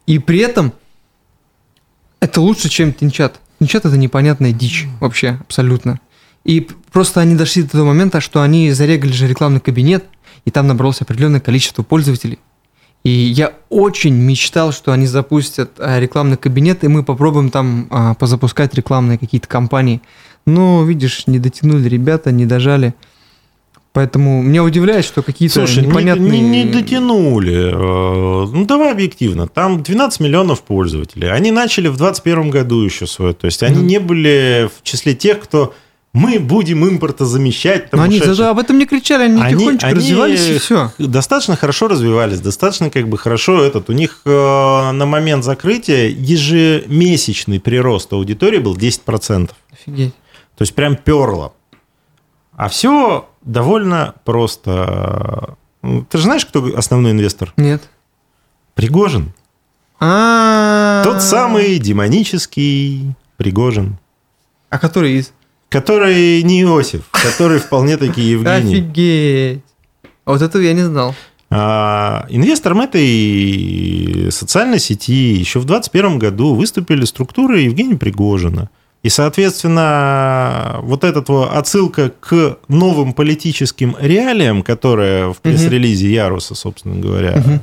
И 0.05 0.19
при 0.19 0.37
этом 0.37 0.73
это 2.19 2.39
лучше, 2.39 2.69
чем 2.69 2.93
Тинчат. 2.93 3.39
Тинчат 3.59 3.85
это 3.85 3.97
непонятная 3.97 4.51
дичь 4.51 4.85
вообще 4.99 5.39
абсолютно. 5.39 5.99
И 6.43 6.67
просто 6.91 7.19
они 7.19 7.33
дошли 7.33 7.63
до 7.63 7.71
того 7.71 7.85
момента, 7.85 8.21
что 8.21 8.43
они 8.43 8.71
зарегали 8.73 9.11
же 9.11 9.27
рекламный 9.27 9.59
кабинет, 9.59 10.05
и 10.45 10.51
там 10.51 10.67
набралось 10.67 11.01
определенное 11.01 11.39
количество 11.39 11.81
пользователей. 11.81 12.37
И 13.03 13.09
я 13.09 13.53
очень 13.69 14.13
мечтал, 14.13 14.71
что 14.71 14.91
они 14.91 15.07
запустят 15.07 15.71
а, 15.79 15.99
рекламный 15.99 16.37
кабинет, 16.37 16.83
и 16.83 16.87
мы 16.87 17.03
попробуем 17.03 17.49
там 17.49 17.87
а, 17.89 18.13
позапускать 18.13 18.75
рекламные 18.75 19.17
какие-то 19.17 19.47
кампании. 19.47 20.01
Но, 20.45 20.83
видишь, 20.83 21.25
не 21.25 21.39
дотянули 21.39 21.87
ребята, 21.87 22.31
не 22.31 22.45
дожали. 22.45 22.93
Поэтому 23.93 24.41
меня 24.41 24.63
удивляет, 24.63 25.03
что 25.03 25.21
какие-то 25.21 25.65
Слушай, 25.65 25.85
непонятные... 25.85 26.31
Не, 26.31 26.41
не, 26.41 26.63
не 26.63 26.71
дотянули. 26.71 27.71
Э, 27.73 28.45
ну, 28.45 28.65
давай 28.65 28.91
объективно. 28.91 29.47
Там 29.47 29.83
12 29.83 30.21
миллионов 30.21 30.61
пользователей. 30.61 31.29
Они 31.29 31.51
начали 31.51 31.87
в 31.89 31.97
2021 31.97 32.51
году 32.51 32.83
еще 32.83 33.05
свое. 33.05 33.33
То 33.33 33.47
есть, 33.47 33.63
они 33.63 33.81
mm. 33.81 33.85
не 33.85 33.99
были 33.99 34.69
в 34.73 34.83
числе 34.83 35.13
тех, 35.13 35.41
кто 35.41 35.73
мы 36.13 36.39
будем 36.39 36.87
импортозамещать. 36.87 37.91
Но 37.93 38.03
они 38.03 38.19
ушедших. 38.19 38.47
об 38.47 38.59
этом 38.59 38.77
не 38.77 38.85
кричали, 38.85 39.23
они, 39.23 39.41
они 39.41 39.59
тихонечко 39.59 39.87
они 39.87 39.95
развивались 39.95 40.47
и 40.47 40.57
все. 40.57 40.91
Достаточно 40.97 41.55
хорошо 41.55 41.87
развивались, 41.87 42.41
достаточно 42.41 42.89
как 42.89 43.07
бы 43.07 43.17
хорошо 43.17 43.63
этот. 43.63 43.89
У 43.89 43.93
них 43.93 44.21
э, 44.25 44.29
на 44.29 45.05
момент 45.05 45.45
закрытия 45.45 46.07
ежемесячный 46.09 47.61
прирост 47.61 48.11
аудитории 48.11 48.59
был 48.59 48.75
10%. 48.75 49.51
Офигеть. 49.71 50.13
То 50.57 50.63
есть 50.63 50.75
прям 50.75 50.97
перло. 50.97 51.53
А 52.57 52.67
все 52.67 53.29
довольно 53.41 54.15
просто. 54.25 55.55
Ты 55.81 56.17
же 56.17 56.23
знаешь, 56.23 56.45
кто 56.45 56.71
основной 56.75 57.13
инвестор? 57.13 57.53
Нет. 57.55 57.83
Пригожин. 58.75 59.33
А. 59.99 61.03
Тот 61.05 61.21
самый 61.21 61.79
демонический 61.79 63.15
Пригожин. 63.37 63.97
А 64.69 64.77
который 64.77 65.13
из? 65.13 65.31
Который 65.71 66.43
не 66.43 66.63
Иосиф, 66.63 67.09
который 67.11 67.59
вполне 67.59 67.95
таки 67.95 68.21
Евгений. 68.21 68.75
Офигеть. 68.75 69.63
А 70.25 70.31
вот 70.33 70.41
этого 70.41 70.61
я 70.61 70.73
не 70.73 70.83
знал. 70.83 71.15
А, 71.49 72.25
инвестором 72.29 72.81
этой 72.81 74.29
социальной 74.31 74.79
сети 74.79 75.33
еще 75.33 75.59
в 75.59 75.65
2021 75.65 76.19
году 76.19 76.55
выступили 76.55 77.05
структуры 77.05 77.61
Евгения 77.61 77.95
Пригожина. 77.95 78.69
И, 79.03 79.09
соответственно, 79.09 80.79
вот 80.83 81.05
эта 81.05 81.23
отсылка 81.57 82.11
к 82.19 82.57
новым 82.67 83.13
политическим 83.13 83.95
реалиям, 83.99 84.63
которая 84.63 85.29
в 85.33 85.39
пресс-релизе 85.39 86.13
Яруса, 86.13 86.53
собственно 86.53 87.01
говоря, 87.01 87.37
угу. 87.37 87.59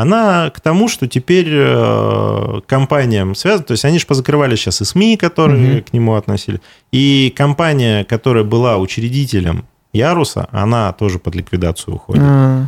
Она 0.00 0.50
к 0.50 0.60
тому, 0.60 0.88
что 0.88 1.06
теперь 1.06 1.48
э, 1.50 2.60
компаниям 2.66 3.34
связано, 3.34 3.64
то 3.64 3.72
есть 3.72 3.84
они 3.84 3.98
же 3.98 4.06
позакрывали 4.06 4.56
сейчас 4.56 4.80
и 4.80 4.84
СМИ, 4.84 5.16
которые 5.16 5.78
угу. 5.78 5.84
к 5.90 5.92
нему 5.92 6.14
относили, 6.14 6.60
и 6.90 7.32
компания, 7.36 8.04
которая 8.04 8.44
была 8.44 8.78
учредителем 8.78 9.66
Яруса, 9.92 10.48
она 10.52 10.92
тоже 10.92 11.18
под 11.18 11.34
ликвидацию 11.34 11.96
уходит. 11.96 12.22
А. 12.24 12.66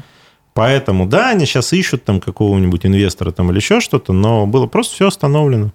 Поэтому, 0.54 1.06
да, 1.06 1.30
они 1.30 1.46
сейчас 1.46 1.72
ищут 1.72 2.04
там 2.04 2.20
какого-нибудь 2.20 2.84
инвестора 2.84 3.32
там 3.32 3.50
или 3.50 3.56
еще 3.56 3.80
что-то, 3.80 4.12
но 4.12 4.46
было 4.46 4.66
просто 4.66 4.94
все 4.94 5.08
остановлено. 5.08 5.72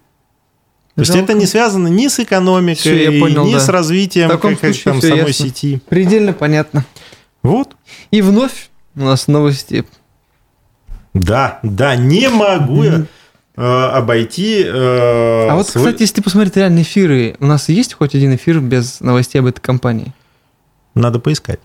То 0.94 1.02
есть 1.02 1.14
это 1.14 1.32
не 1.32 1.46
связано 1.46 1.88
ни 1.88 2.08
с 2.08 2.18
экономикой, 2.18 2.76
все, 2.76 3.20
понял, 3.20 3.46
ни 3.46 3.52
да. 3.52 3.60
с 3.60 3.68
развитием 3.68 4.28
как, 4.28 4.40
случае, 4.40 4.84
там, 4.84 5.00
самой 5.00 5.18
ясно. 5.18 5.32
сети. 5.32 5.80
Предельно 5.88 6.32
понятно. 6.32 6.84
Вот. 7.42 7.76
И 8.10 8.20
вновь 8.20 8.70
у 8.96 9.00
нас 9.00 9.28
новости. 9.28 9.84
Да, 11.18 11.58
да, 11.62 11.96
не 11.96 12.28
могу 12.28 12.84
я 12.84 13.04
э, 13.56 13.62
обойти. 13.62 14.62
Э, 14.64 15.48
а 15.48 15.54
вот, 15.56 15.68
свой... 15.68 15.84
кстати, 15.84 16.02
если 16.02 16.20
посмотреть 16.20 16.56
реальные 16.56 16.82
эфиры, 16.82 17.36
у 17.40 17.46
нас 17.46 17.68
есть 17.68 17.94
хоть 17.94 18.14
один 18.14 18.34
эфир 18.34 18.60
без 18.60 19.00
новостей 19.00 19.40
об 19.40 19.46
этой 19.46 19.60
компании? 19.60 20.14
Надо 20.94 21.18
поискать. 21.18 21.60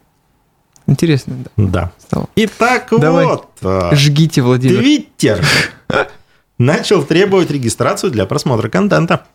Интересно, 0.87 1.35
да. 1.37 1.51
Да. 1.65 1.91
Стало. 1.99 2.27
Итак, 2.35 2.87
Давай. 2.91 3.25
вот. 3.25 3.47
Э, 3.61 3.95
Жгите, 3.95 4.41
Владимир. 4.41 4.79
Твиттер 4.79 5.45
начал 6.57 7.03
требовать 7.03 7.51
регистрацию 7.51 8.11
для 8.11 8.25
просмотра 8.25 8.69
контента. 8.69 9.25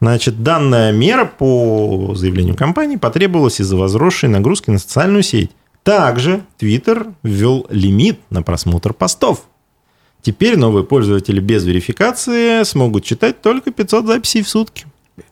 Значит, 0.00 0.42
данная 0.42 0.92
мера 0.92 1.24
по 1.24 2.14
заявлению 2.14 2.56
компании 2.56 2.96
потребовалась 2.96 3.60
из-за 3.60 3.76
возросшей 3.76 4.28
нагрузки 4.28 4.70
на 4.70 4.78
социальную 4.78 5.22
сеть. 5.22 5.50
Также 5.82 6.44
Twitter 6.60 7.14
ввел 7.22 7.66
лимит 7.70 8.20
на 8.30 8.42
просмотр 8.42 8.92
постов. 8.92 9.44
Теперь 10.22 10.58
новые 10.58 10.84
пользователи 10.84 11.40
без 11.40 11.64
верификации 11.64 12.62
смогут 12.64 13.04
читать 13.04 13.40
только 13.40 13.70
500 13.70 14.06
записей 14.06 14.42
в 14.42 14.48
сутки. 14.48 14.86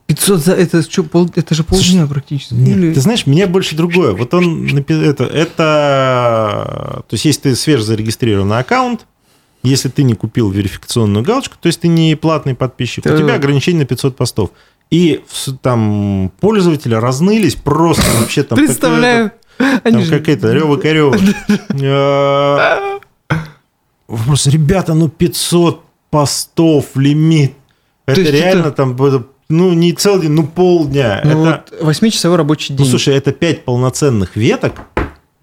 500 0.06 0.40
за 0.40 0.52
это 0.54 0.82
что 0.82 1.02
пол 1.02 1.30
это 1.34 1.54
же 1.54 1.64
полдня 1.64 2.06
практически. 2.06 2.54
Нет, 2.54 2.76
Или... 2.76 2.94
Ты 2.94 3.00
знаешь, 3.00 3.26
меня 3.26 3.46
больше 3.46 3.76
другое. 3.76 4.12
Вот 4.12 4.32
он 4.34 4.66
это 4.78 5.24
это 5.24 7.04
то 7.08 7.14
есть 7.14 7.24
если 7.24 7.40
ты 7.42 7.56
свежезарегистрированный 7.56 8.58
аккаунт, 8.58 9.06
если 9.62 9.88
ты 9.88 10.04
не 10.04 10.14
купил 10.14 10.50
верификационную 10.50 11.24
галочку, 11.24 11.56
то 11.60 11.66
есть 11.66 11.80
ты 11.80 11.88
не 11.88 12.14
платный 12.14 12.54
подписчик, 12.54 13.04
ты... 13.04 13.14
у 13.14 13.18
тебя 13.18 13.34
ограничение 13.34 13.80
на 13.80 13.86
500 13.86 14.16
постов. 14.16 14.50
И 14.90 15.24
там 15.62 16.30
пользователи 16.38 16.94
разнылись 16.94 17.56
просто 17.56 18.04
вообще 18.20 18.44
там... 18.44 18.56
Представляю. 18.56 19.32
Там 19.58 20.08
какая-то 20.08 20.52
рева 20.52 20.76
корева. 20.76 21.16
Вопрос, 24.08 24.46
ребята, 24.46 24.94
ну 24.94 25.08
500 25.08 25.82
постов 26.10 26.96
лимит. 26.96 27.54
Это 28.06 28.20
реально 28.20 28.70
там 28.70 28.96
ну, 29.48 29.72
не 29.74 29.92
целый 29.92 30.22
день, 30.22 30.32
ну, 30.32 30.44
полдня. 30.44 31.20
Ну, 31.24 31.46
это... 31.46 31.64
вот 31.80 31.94
8-часовой 31.94 32.36
рабочий 32.36 32.72
ну, 32.72 32.78
день. 32.78 32.86
Ну, 32.86 32.90
слушай, 32.90 33.14
это 33.14 33.32
5 33.32 33.64
полноценных 33.64 34.36
веток 34.36 34.74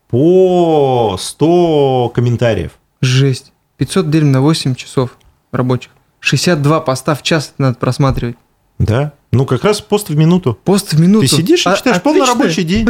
по 0.10 1.16
100 1.20 2.12
комментариев. 2.14 2.72
Жесть. 3.02 3.54
500 3.78 4.10
делим 4.10 4.32
на 4.32 4.42
8 4.42 4.76
часов 4.76 5.18
рабочих. 5.52 5.92
62 6.20 6.82
поста 6.82 7.16
в 7.16 7.24
час 7.24 7.54
надо 7.58 7.78
просматривать. 7.78 8.36
Да. 8.80 9.14
Ну, 9.32 9.46
как 9.46 9.64
раз 9.64 9.82
пост 9.82 10.10
в 10.10 10.16
минуту. 10.16 10.58
Пост 10.64 10.94
в 10.94 11.00
минуту. 11.00 11.28
Ты 11.28 11.36
сидишь 11.36 11.66
и 11.66 11.70
а, 11.70 11.76
читаешь 11.76 12.02
полный 12.02 12.26
рабочий 12.26 12.64
день. 12.64 12.88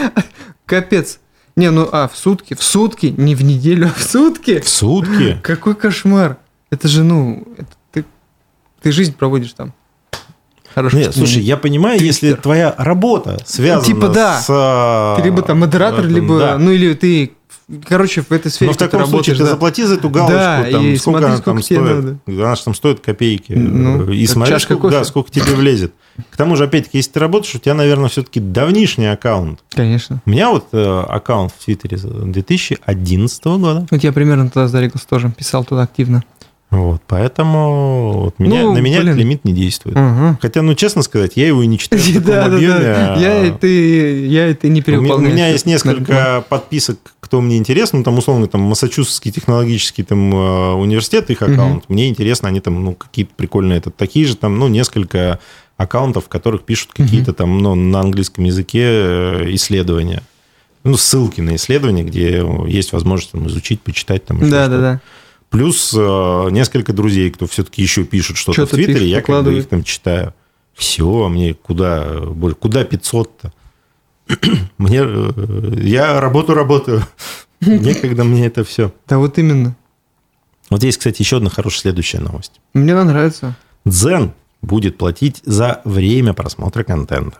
Капец. 0.66 1.20
Не, 1.56 1.70
ну, 1.70 1.88
а, 1.90 2.08
в 2.08 2.16
сутки, 2.16 2.54
в 2.54 2.62
сутки, 2.62 3.14
не 3.16 3.34
в 3.34 3.42
неделю, 3.42 3.86
а 3.88 3.98
в 3.98 4.02
сутки. 4.02 4.60
В 4.60 4.68
сутки? 4.68 5.38
Какой 5.42 5.74
кошмар. 5.74 6.38
Это 6.70 6.86
же, 6.86 7.02
ну, 7.02 7.46
это, 7.56 7.70
ты, 7.92 8.04
ты 8.82 8.92
жизнь 8.92 9.14
проводишь 9.14 9.52
там. 9.52 9.72
Хорошо. 10.74 10.98
Нет, 10.98 11.14
слушай, 11.14 11.42
я 11.42 11.56
понимаю, 11.56 11.98
Твиттер. 11.98 12.14
если 12.14 12.40
твоя 12.40 12.74
работа 12.78 13.38
связана 13.44 13.84
типа, 13.84 14.08
да. 14.08 14.40
с... 14.40 15.16
Ты 15.16 15.24
либо 15.24 15.42
там 15.42 15.60
модератор, 15.60 16.00
этом, 16.00 16.14
либо... 16.14 16.38
Да. 16.38 16.58
Ну, 16.58 16.70
или 16.70 16.94
ты 16.94 17.32
короче, 17.86 18.22
в 18.22 18.32
этой 18.32 18.50
сфере. 18.50 18.70
Но 18.70 18.74
в 18.74 18.76
таком 18.76 19.06
случае 19.06 19.36
ты 19.36 19.44
да. 19.44 19.50
заплати 19.50 19.84
за 19.84 19.94
эту 19.94 20.10
галочку, 20.10 20.38
да, 20.38 20.66
там, 20.70 20.86
и 20.86 20.96
сколько 20.96 21.18
смотри, 21.18 21.26
она 21.26 21.36
сколько 21.36 21.50
там 21.50 21.62
стоит. 21.62 21.80
Надо. 21.80 22.18
Она 22.26 22.54
же 22.54 22.64
там 22.64 22.74
стоит 22.74 23.00
копейки. 23.00 23.52
Ну, 23.52 24.10
и 24.10 24.26
смотри, 24.26 24.58
сколько, 24.58 24.88
да, 24.90 25.04
сколько 25.04 25.30
тебе 25.30 25.54
влезет. 25.54 25.94
К 26.30 26.36
тому 26.36 26.56
же, 26.56 26.64
опять-таки, 26.64 26.98
если 26.98 27.12
ты 27.12 27.20
работаешь, 27.20 27.54
у 27.54 27.58
тебя, 27.58 27.74
наверное, 27.74 28.08
все-таки 28.08 28.40
давнишний 28.40 29.06
аккаунт. 29.06 29.60
Конечно. 29.70 30.20
У 30.26 30.30
меня 30.30 30.50
вот 30.50 30.66
э, 30.72 31.04
аккаунт 31.08 31.52
в 31.56 31.64
Твиттере 31.64 31.96
2011 31.96 33.44
года. 33.44 33.86
Вот 33.90 34.02
я 34.02 34.12
примерно 34.12 34.50
тогда 34.50 34.68
зарегался 34.68 35.08
тоже, 35.08 35.30
писал 35.30 35.64
туда 35.64 35.82
активно. 35.82 36.22
Вот, 36.70 37.02
поэтому 37.08 38.12
вот 38.24 38.38
меня, 38.38 38.62
ну, 38.62 38.74
на 38.74 38.78
меня 38.78 38.98
блин. 38.98 39.08
этот 39.08 39.18
лимит 39.18 39.44
не 39.44 39.52
действует. 39.52 39.96
Угу. 39.96 40.38
Хотя, 40.40 40.62
ну, 40.62 40.74
честно 40.74 41.02
сказать, 41.02 41.32
я 41.34 41.48
его 41.48 41.62
и 41.64 41.66
не 41.66 41.78
читаю 41.78 42.00
в 42.00 42.24
таком 42.24 42.54
объеме. 42.54 42.78
Да, 42.78 43.14
да. 43.14 43.20
Я, 43.20 43.46
это, 43.46 43.66
я 43.66 44.46
это 44.46 44.68
не 44.68 44.80
переуполняю. 44.80 45.30
У 45.30 45.34
меня 45.34 45.48
есть 45.48 45.66
несколько 45.66 46.44
подписок, 46.48 46.98
кто 47.18 47.40
мне 47.40 47.56
интересен. 47.56 47.98
Ну, 47.98 48.04
там, 48.04 48.18
условно, 48.18 48.46
там, 48.46 48.60
Массачусетский 48.60 49.32
технологический 49.32 50.04
там, 50.04 50.32
э, 50.32 50.72
университет, 50.74 51.28
их 51.30 51.42
аккаунт. 51.42 51.84
Угу. 51.84 51.92
Мне 51.92 52.08
интересно, 52.08 52.48
они 52.48 52.60
там, 52.60 52.84
ну, 52.84 52.94
какие-то 52.94 53.32
прикольные, 53.36 53.78
это 53.78 53.90
такие 53.90 54.26
же, 54.26 54.36
там, 54.36 54.56
ну, 54.56 54.68
несколько 54.68 55.40
аккаунтов, 55.76 56.26
в 56.26 56.28
которых 56.28 56.62
пишут 56.62 56.90
какие-то 56.92 57.32
там, 57.32 57.58
ну, 57.58 57.74
на 57.74 58.00
английском 58.00 58.44
языке 58.44 58.82
э, 58.84 59.46
исследования. 59.54 60.22
Ну, 60.84 60.96
ссылки 60.96 61.40
на 61.40 61.56
исследования, 61.56 62.04
где 62.04 62.46
есть 62.68 62.92
возможность 62.92 63.32
там, 63.32 63.48
изучить, 63.48 63.80
почитать 63.80 64.24
там. 64.24 64.38
Да, 64.48 64.68
да, 64.68 64.78
да. 64.78 65.00
Плюс 65.50 65.92
э, 65.96 66.48
несколько 66.50 66.92
друзей, 66.92 67.30
кто 67.30 67.46
все-таки 67.46 67.82
еще 67.82 68.04
пишет 68.04 68.36
что-то, 68.36 68.66
что 68.66 68.66
в 68.66 68.70
Твиттере, 68.70 69.00
пишет, 69.00 69.08
я 69.08 69.20
как 69.20 69.44
бы 69.44 69.58
их 69.58 69.68
там 69.68 69.82
читаю. 69.82 70.32
Все, 70.74 71.28
мне 71.28 71.54
куда, 71.54 72.06
куда 72.58 72.84
500-то? 72.84 73.52
Мне, 74.78 75.00
э, 75.02 75.72
я 75.82 76.20
работу 76.20 76.54
работаю. 76.54 77.04
Некогда 77.60 78.22
мне 78.22 78.46
это 78.46 78.62
все. 78.62 78.92
Да 79.08 79.18
вот 79.18 79.38
именно. 79.38 79.76
Вот 80.70 80.78
здесь, 80.78 80.96
кстати, 80.96 81.20
еще 81.20 81.38
одна 81.38 81.50
хорошая 81.50 81.80
следующая 81.80 82.20
новость. 82.20 82.60
Мне 82.72 82.92
она 82.92 83.04
нравится. 83.04 83.56
Дзен 83.84 84.32
будет 84.62 84.96
платить 84.98 85.42
за 85.44 85.80
время 85.84 86.32
просмотра 86.32 86.84
контента. 86.84 87.38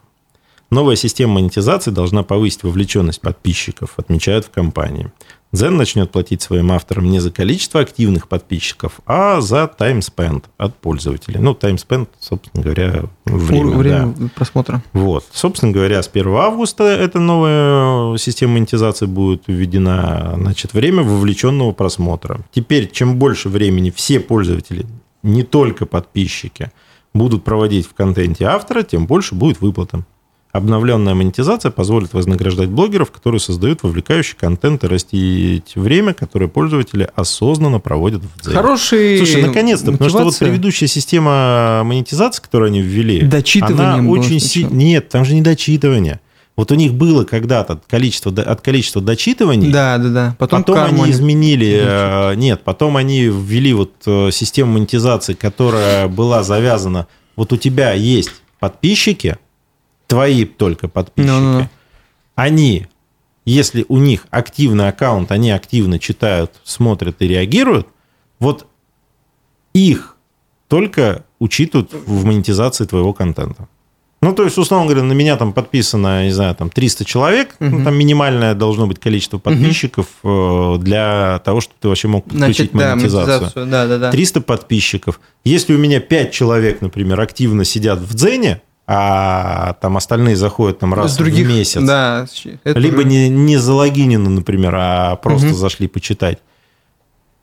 Новая 0.71 0.97
система 0.97 1.35
монетизации 1.35 1.91
должна 1.91 2.23
повысить 2.23 2.63
вовлеченность 2.63 3.21
подписчиков, 3.21 3.95
отмечают 3.97 4.47
в 4.47 4.51
компании. 4.51 5.13
Zen 5.53 5.71
начнет 5.71 6.13
платить 6.13 6.43
своим 6.43 6.71
авторам 6.71 7.11
не 7.11 7.19
за 7.19 7.33
количество 7.33 7.81
активных 7.81 8.29
подписчиков, 8.29 9.01
а 9.05 9.41
за 9.41 9.71
time 9.79 9.99
spent 9.99 10.45
от 10.59 10.77
пользователей. 10.77 11.41
Ну, 11.41 11.53
time 11.53 11.77
spent, 11.77 12.09
собственно 12.21 12.63
говоря, 12.63 13.05
время. 13.25 13.77
Время 13.77 14.15
да. 14.17 14.29
просмотра. 14.35 14.83
Вот. 14.93 15.25
Собственно 15.33 15.73
говоря, 15.73 16.03
с 16.03 16.11
1 16.13 16.29
августа 16.29 16.85
эта 16.85 17.19
новая 17.19 18.17
система 18.17 18.55
монетизации 18.55 19.07
будет 19.07 19.43
введена. 19.49 20.35
Значит, 20.37 20.73
время 20.73 21.03
вовлеченного 21.03 21.73
просмотра. 21.73 22.41
Теперь, 22.53 22.89
чем 22.91 23.17
больше 23.17 23.49
времени 23.49 23.91
все 23.91 24.21
пользователи, 24.21 24.87
не 25.25 25.43
только 25.43 25.85
подписчики, 25.85 26.71
будут 27.13 27.43
проводить 27.43 27.87
в 27.89 27.95
контенте 27.95 28.45
автора, 28.45 28.83
тем 28.83 29.07
больше 29.07 29.35
будет 29.35 29.61
выплата. 29.61 30.05
Обновленная 30.53 31.15
монетизация 31.15 31.71
позволит 31.71 32.13
вознаграждать 32.13 32.69
блогеров, 32.69 33.13
которые 33.13 33.41
создают 33.41 33.85
вовлекающий 33.85 34.37
контент 34.37 34.83
и 34.83 34.89
растить 34.89 35.77
время, 35.77 36.13
которое 36.13 36.49
пользователи 36.49 37.09
осознанно 37.15 37.79
проводят 37.79 38.23
в 38.23 38.41
Дзене. 38.41 38.57
Хороший 38.57 39.19
Слушай, 39.19 39.43
наконец-то, 39.43 39.93
потому 39.93 40.11
что 40.11 40.25
вот 40.25 40.39
предыдущая 40.39 40.89
система 40.89 41.83
монетизации, 41.85 42.43
которую 42.43 42.69
они 42.69 42.81
ввели, 42.81 43.31
она 43.63 44.03
очень 44.11 44.41
сильно... 44.41 44.75
Нет, 44.75 45.09
там 45.09 45.25
же 45.25 45.35
не 45.35 45.43
дочитывание. 45.43 46.21
Вот 46.57 46.73
у 46.73 46.75
них 46.75 46.93
было 46.95 47.25
когда-то 47.25 47.81
количество, 47.89 48.31
от 48.33 48.61
количества 48.61 49.01
дочитываний. 49.01 49.71
Да, 49.71 49.97
да, 49.99 50.09
да. 50.09 50.37
Потом, 50.39 50.65
потом 50.65 50.85
они 50.85 51.11
изменили. 51.11 51.81
Э, 51.83 52.35
нет, 52.35 52.63
потом 52.65 52.97
они 52.97 53.23
ввели 53.23 53.73
вот 53.73 53.93
э, 54.05 54.31
систему 54.31 54.73
монетизации, 54.73 55.35
которая 55.35 56.09
была 56.09 56.43
завязана. 56.43 57.07
Вот 57.37 57.53
у 57.55 57.57
тебя 57.57 57.93
есть 57.93 58.31
подписчики, 58.59 59.39
твои 60.11 60.45
только 60.45 60.89
подписчики, 60.89 61.31
no, 61.31 61.61
no. 61.61 61.69
они, 62.35 62.87
если 63.45 63.87
у 63.89 63.99
них 63.99 64.27
активный 64.31 64.89
аккаунт, 64.89 65.31
они 65.31 65.51
активно 65.53 65.99
читают, 65.99 66.61
смотрят 66.65 67.23
и 67.23 67.29
реагируют, 67.29 67.87
вот 68.39 68.67
их 69.73 70.17
только 70.69 71.25
учитывают 71.39 71.93
в 71.93 72.25
монетизации 72.25 72.85
твоего 72.85 73.13
контента. 73.13 73.69
Ну, 74.23 74.35
то 74.35 74.45
есть, 74.45 74.59
условно 74.59 74.87
говоря, 74.87 75.03
на 75.03 75.15
меня 75.15 75.37
там 75.37 75.55
подписано, 75.55 76.25
не 76.25 76.31
знаю, 76.31 76.55
там 76.55 76.69
300 76.69 77.07
человек, 77.07 77.57
угу. 77.59 77.71
ну, 77.71 77.85
там 77.85 77.97
минимальное 77.97 78.55
должно 78.55 78.87
быть 78.87 78.99
количество 78.99 79.39
подписчиков 79.39 80.07
угу. 80.23 80.77
для 80.79 81.41
того, 81.43 81.63
чтобы 81.63 81.77
ты 81.81 81.89
вообще 81.89 82.09
мог 82.09 82.25
подключить 82.25 82.73
Значит, 82.73 82.75
монетизацию. 82.75 83.27
Да, 83.27 83.39
монетизацию. 83.39 83.67
Да, 83.67 83.87
да, 83.87 83.99
да. 83.99 84.11
300 84.11 84.41
подписчиков. 84.43 85.21
Если 85.45 85.73
у 85.73 85.79
меня 85.79 86.01
5 86.01 86.33
человек, 86.33 86.83
например, 86.83 87.19
активно 87.19 87.65
сидят 87.65 88.01
в 88.01 88.15
Дзене, 88.15 88.61
а 88.93 89.75
там 89.75 89.97
остальные 89.97 90.35
заходят 90.35 90.81
там 90.81 90.95
раз 90.95 91.17
других, 91.17 91.47
в 91.47 91.49
месяц. 91.49 91.81
Да, 91.81 92.27
либо 92.65 93.05
не, 93.05 93.29
не 93.29 93.57
залогинены, 93.57 94.29
например, 94.29 94.75
а 94.77 95.15
просто 95.15 95.47
угу. 95.47 95.55
зашли 95.55 95.87
почитать. 95.87 96.39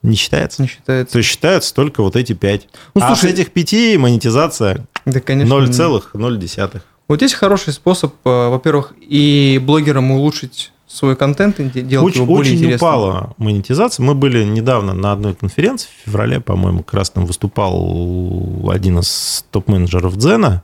Не 0.01 0.17
считается? 0.17 0.61
Не 0.61 0.67
считается. 0.67 1.13
То 1.13 1.19
есть 1.19 1.29
считаются 1.29 1.73
только 1.73 2.03
вот 2.03 2.17
эти 2.17 2.33
пять. 2.33 2.67
Ну, 2.95 3.01
а 3.01 3.07
слушай, 3.07 3.31
с 3.31 3.33
этих 3.33 3.53
пяти 3.53 3.97
монетизация 3.97 4.85
да, 5.05 5.21
конечно, 5.21 5.53
0,0. 5.53 6.81
Вот 7.07 7.21
есть 7.21 7.33
хороший 7.33 7.71
способ, 7.71 8.13
э, 8.25 8.49
во-первых, 8.49 8.93
и 8.99 9.61
блогерам 9.63 10.11
улучшить 10.11 10.73
свой 10.85 11.15
контент, 11.15 11.61
делать 11.61 12.07
очень, 12.07 12.23
его 12.23 12.25
более 12.25 12.51
очень 12.51 12.55
интересным. 12.55 12.89
упала 12.89 13.33
монетизация. 13.37 14.03
Мы 14.03 14.15
были 14.15 14.43
недавно 14.43 14.91
на 14.91 15.13
одной 15.13 15.33
конференции 15.33 15.87
в 15.87 16.05
феврале, 16.07 16.41
по-моему, 16.41 16.83
как 16.83 16.95
раз 16.95 17.09
там 17.09 17.25
выступал 17.25 18.69
один 18.69 18.99
из 18.99 19.45
топ-менеджеров 19.51 20.17
Дзена, 20.17 20.63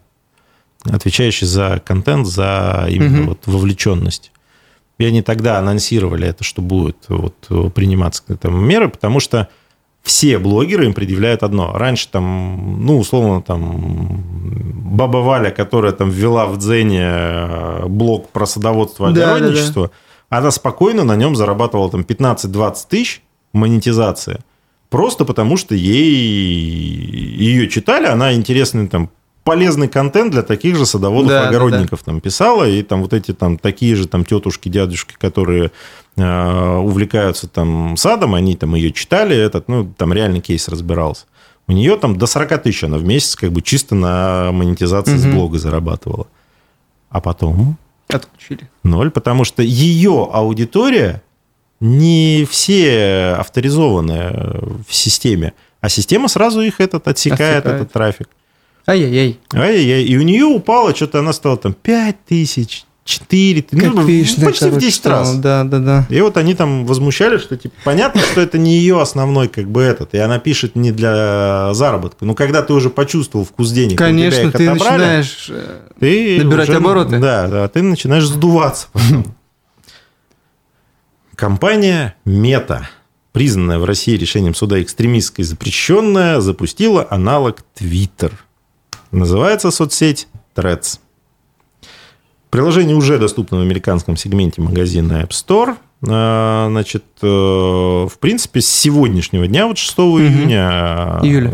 отвечающий 0.85 1.47
за 1.47 1.81
контент, 1.83 2.27
за 2.27 2.87
именно 2.89 3.21
угу. 3.21 3.29
вот 3.29 3.47
вовлеченность. 3.47 4.31
И 4.97 5.05
они 5.05 5.21
тогда 5.21 5.57
анонсировали 5.57 6.27
это, 6.27 6.43
что 6.43 6.61
будет 6.61 6.97
вот 7.07 7.73
приниматься 7.73 8.23
там 8.37 8.63
меры, 8.63 8.89
потому 8.89 9.19
что 9.19 9.49
все 10.03 10.37
блогеры 10.37 10.85
им 10.85 10.93
предъявляют 10.93 11.43
одно. 11.43 11.71
Раньше 11.73 12.09
там, 12.09 12.85
ну, 12.85 12.99
условно, 12.99 13.41
там, 13.41 14.21
Баба 14.93 15.17
Валя, 15.17 15.49
которая 15.49 15.93
там 15.93 16.09
ввела 16.09 16.45
в 16.45 16.57
Дзене 16.57 17.01
э, 17.01 17.85
блог 17.87 18.29
про 18.29 18.45
садоводство 18.45 19.09
и 19.09 19.13
да, 19.13 19.35
огородничество, 19.35 19.87
да, 19.87 19.93
да. 20.29 20.37
она 20.37 20.51
спокойно 20.51 21.05
на 21.05 21.15
нем 21.15 21.35
зарабатывала 21.35 21.89
там 21.89 22.01
15-20 22.01 22.75
тысяч 22.89 23.23
монетизация, 23.53 24.41
просто 24.89 25.23
потому 25.23 25.55
что 25.55 25.73
ей 25.73 26.13
ее 26.15 27.69
читали, 27.69 28.05
она 28.05 28.33
интересный 28.33 28.87
там 28.87 29.09
полезный 29.43 29.87
контент 29.87 30.31
для 30.31 30.41
таких 30.41 30.75
же 30.75 30.85
садоводов, 30.85 31.29
да, 31.29 31.51
да, 31.51 31.85
да. 31.85 31.97
там 31.97 32.21
писала, 32.21 32.67
и 32.67 32.81
там 32.81 33.01
вот 33.01 33.13
эти 33.13 33.33
там 33.33 33.57
такие 33.57 33.95
же 33.95 34.07
там 34.07 34.25
тетушки, 34.25 34.69
дядюшки, 34.69 35.15
которые 35.17 35.71
э, 36.15 36.75
увлекаются 36.77 37.47
там 37.47 37.97
садом, 37.97 38.35
они 38.35 38.55
там 38.55 38.75
ее 38.75 38.91
читали, 38.91 39.35
этот, 39.35 39.67
ну, 39.67 39.91
там 39.97 40.13
реальный 40.13 40.39
кейс 40.39 40.67
разбирался. 40.67 41.25
У 41.67 41.71
нее 41.71 41.97
там 41.97 42.17
до 42.17 42.25
40 42.25 42.63
тысяч 42.63 42.83
она 42.83 42.97
в 42.97 43.03
месяц 43.03 43.35
как 43.35 43.51
бы 43.51 43.61
чисто 43.61 43.95
на 43.95 44.51
монетизации 44.51 45.13
угу. 45.13 45.19
с 45.19 45.25
блога 45.25 45.59
зарабатывала. 45.59 46.27
А 47.09 47.21
потом... 47.21 47.77
Отключили. 48.09 48.69
Ноль, 48.83 49.11
потому 49.11 49.43
что 49.43 49.63
ее 49.63 50.29
аудитория 50.31 51.21
не 51.79 52.45
все 52.49 53.35
авторизованы 53.39 54.31
в 54.87 54.93
системе, 54.93 55.53
а 55.81 55.89
система 55.89 56.27
сразу 56.27 56.61
их 56.61 56.79
этот 56.79 57.07
отсекает, 57.07 57.65
отсекает. 57.65 57.81
этот 57.81 57.91
трафик. 57.91 58.29
Ай-яй-яй. 58.85 59.39
Ай-яй-яй. 59.53 60.03
И 60.03 60.17
у 60.17 60.21
нее 60.21 60.45
упало, 60.45 60.95
что-то 60.95 61.19
она 61.19 61.31
стала 61.33 61.57
там 61.57 61.73
5 61.73 62.25
тысяч, 62.25 62.85
4, 63.05 63.65
ну, 63.71 64.05
почти 64.05 64.69
в 64.69 64.77
10 64.77 64.95
стало. 64.95 65.19
раз. 65.19 65.35
Да, 65.37 65.63
да, 65.63 65.79
да. 65.79 66.07
И 66.09 66.21
вот 66.21 66.37
они 66.37 66.53
там 66.53 66.85
возмущались, 66.85 67.41
что 67.41 67.57
типа 67.57 67.75
понятно, 67.83 68.21
что 68.21 68.39
это 68.39 68.57
не 68.57 68.77
ее 68.77 69.01
основной 69.01 69.49
как 69.49 69.69
бы 69.69 69.81
этот, 69.81 70.13
и 70.13 70.17
она 70.17 70.39
пишет 70.39 70.75
не 70.75 70.91
для 70.91 71.73
заработка. 71.73 72.23
Но 72.25 72.33
когда 72.33 72.61
ты 72.61 72.73
уже 72.73 72.89
почувствовал 72.89 73.45
вкус 73.45 73.71
денег, 73.71 73.97
конечно, 73.97 74.51
ты 74.51 74.67
отобрали, 74.67 74.99
начинаешь 74.99 75.47
э, 75.49 75.81
ты 75.99 76.43
набирать 76.43 76.69
уже, 76.69 76.77
обороты. 76.77 77.19
Да, 77.19 77.47
да, 77.47 77.67
ты 77.67 77.81
начинаешь 77.81 78.25
сдуваться. 78.25 78.87
Компания 81.35 82.15
Мета, 82.23 82.89
признанная 83.33 83.79
в 83.79 83.85
России 83.85 84.15
решением 84.15 84.55
суда 84.55 84.81
экстремистской 84.81 85.43
запрещенная, 85.43 86.39
запустила 86.39 87.05
аналог 87.09 87.65
Twitter– 87.77 88.31
Называется 89.13 89.69
соцсеть 89.69 90.27
Threads. 90.55 90.99
Приложение 92.49 92.95
уже 92.95 93.19
доступно 93.19 93.59
в 93.59 93.61
американском 93.61 94.17
сегменте 94.17 94.61
магазина 94.61 95.21
App 95.21 95.29
Store. 95.29 95.75
А, 96.07 96.67
значит, 96.69 97.03
э, 97.21 97.27
в 97.27 98.13
принципе, 98.19 98.61
с 98.61 98.67
сегодняшнего 98.67 99.47
дня, 99.47 99.67
вот 99.67 99.77
6 99.77 99.99
угу. 99.99 100.19
июня... 100.19 101.19
Июля. 101.21 101.53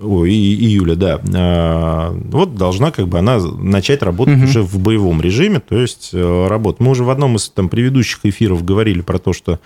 Ой, 0.00 0.30
июля, 0.30 0.94
да. 0.94 1.20
А, 1.34 2.12
вот 2.12 2.54
должна 2.54 2.92
как 2.92 3.08
бы 3.08 3.18
она 3.18 3.38
начать 3.38 4.02
работать 4.02 4.36
угу. 4.36 4.44
уже 4.44 4.62
в 4.62 4.78
боевом 4.78 5.20
режиме, 5.20 5.58
то 5.58 5.76
есть 5.76 6.10
э, 6.12 6.46
работать. 6.46 6.80
Мы 6.80 6.92
уже 6.92 7.02
в 7.02 7.10
одном 7.10 7.36
из 7.36 7.48
там 7.50 7.68
предыдущих 7.68 8.20
эфиров 8.22 8.64
говорили 8.64 9.00
про 9.00 9.18
то, 9.18 9.32
что 9.32 9.58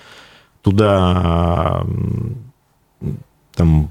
туда 0.63 1.85
там 3.55 3.91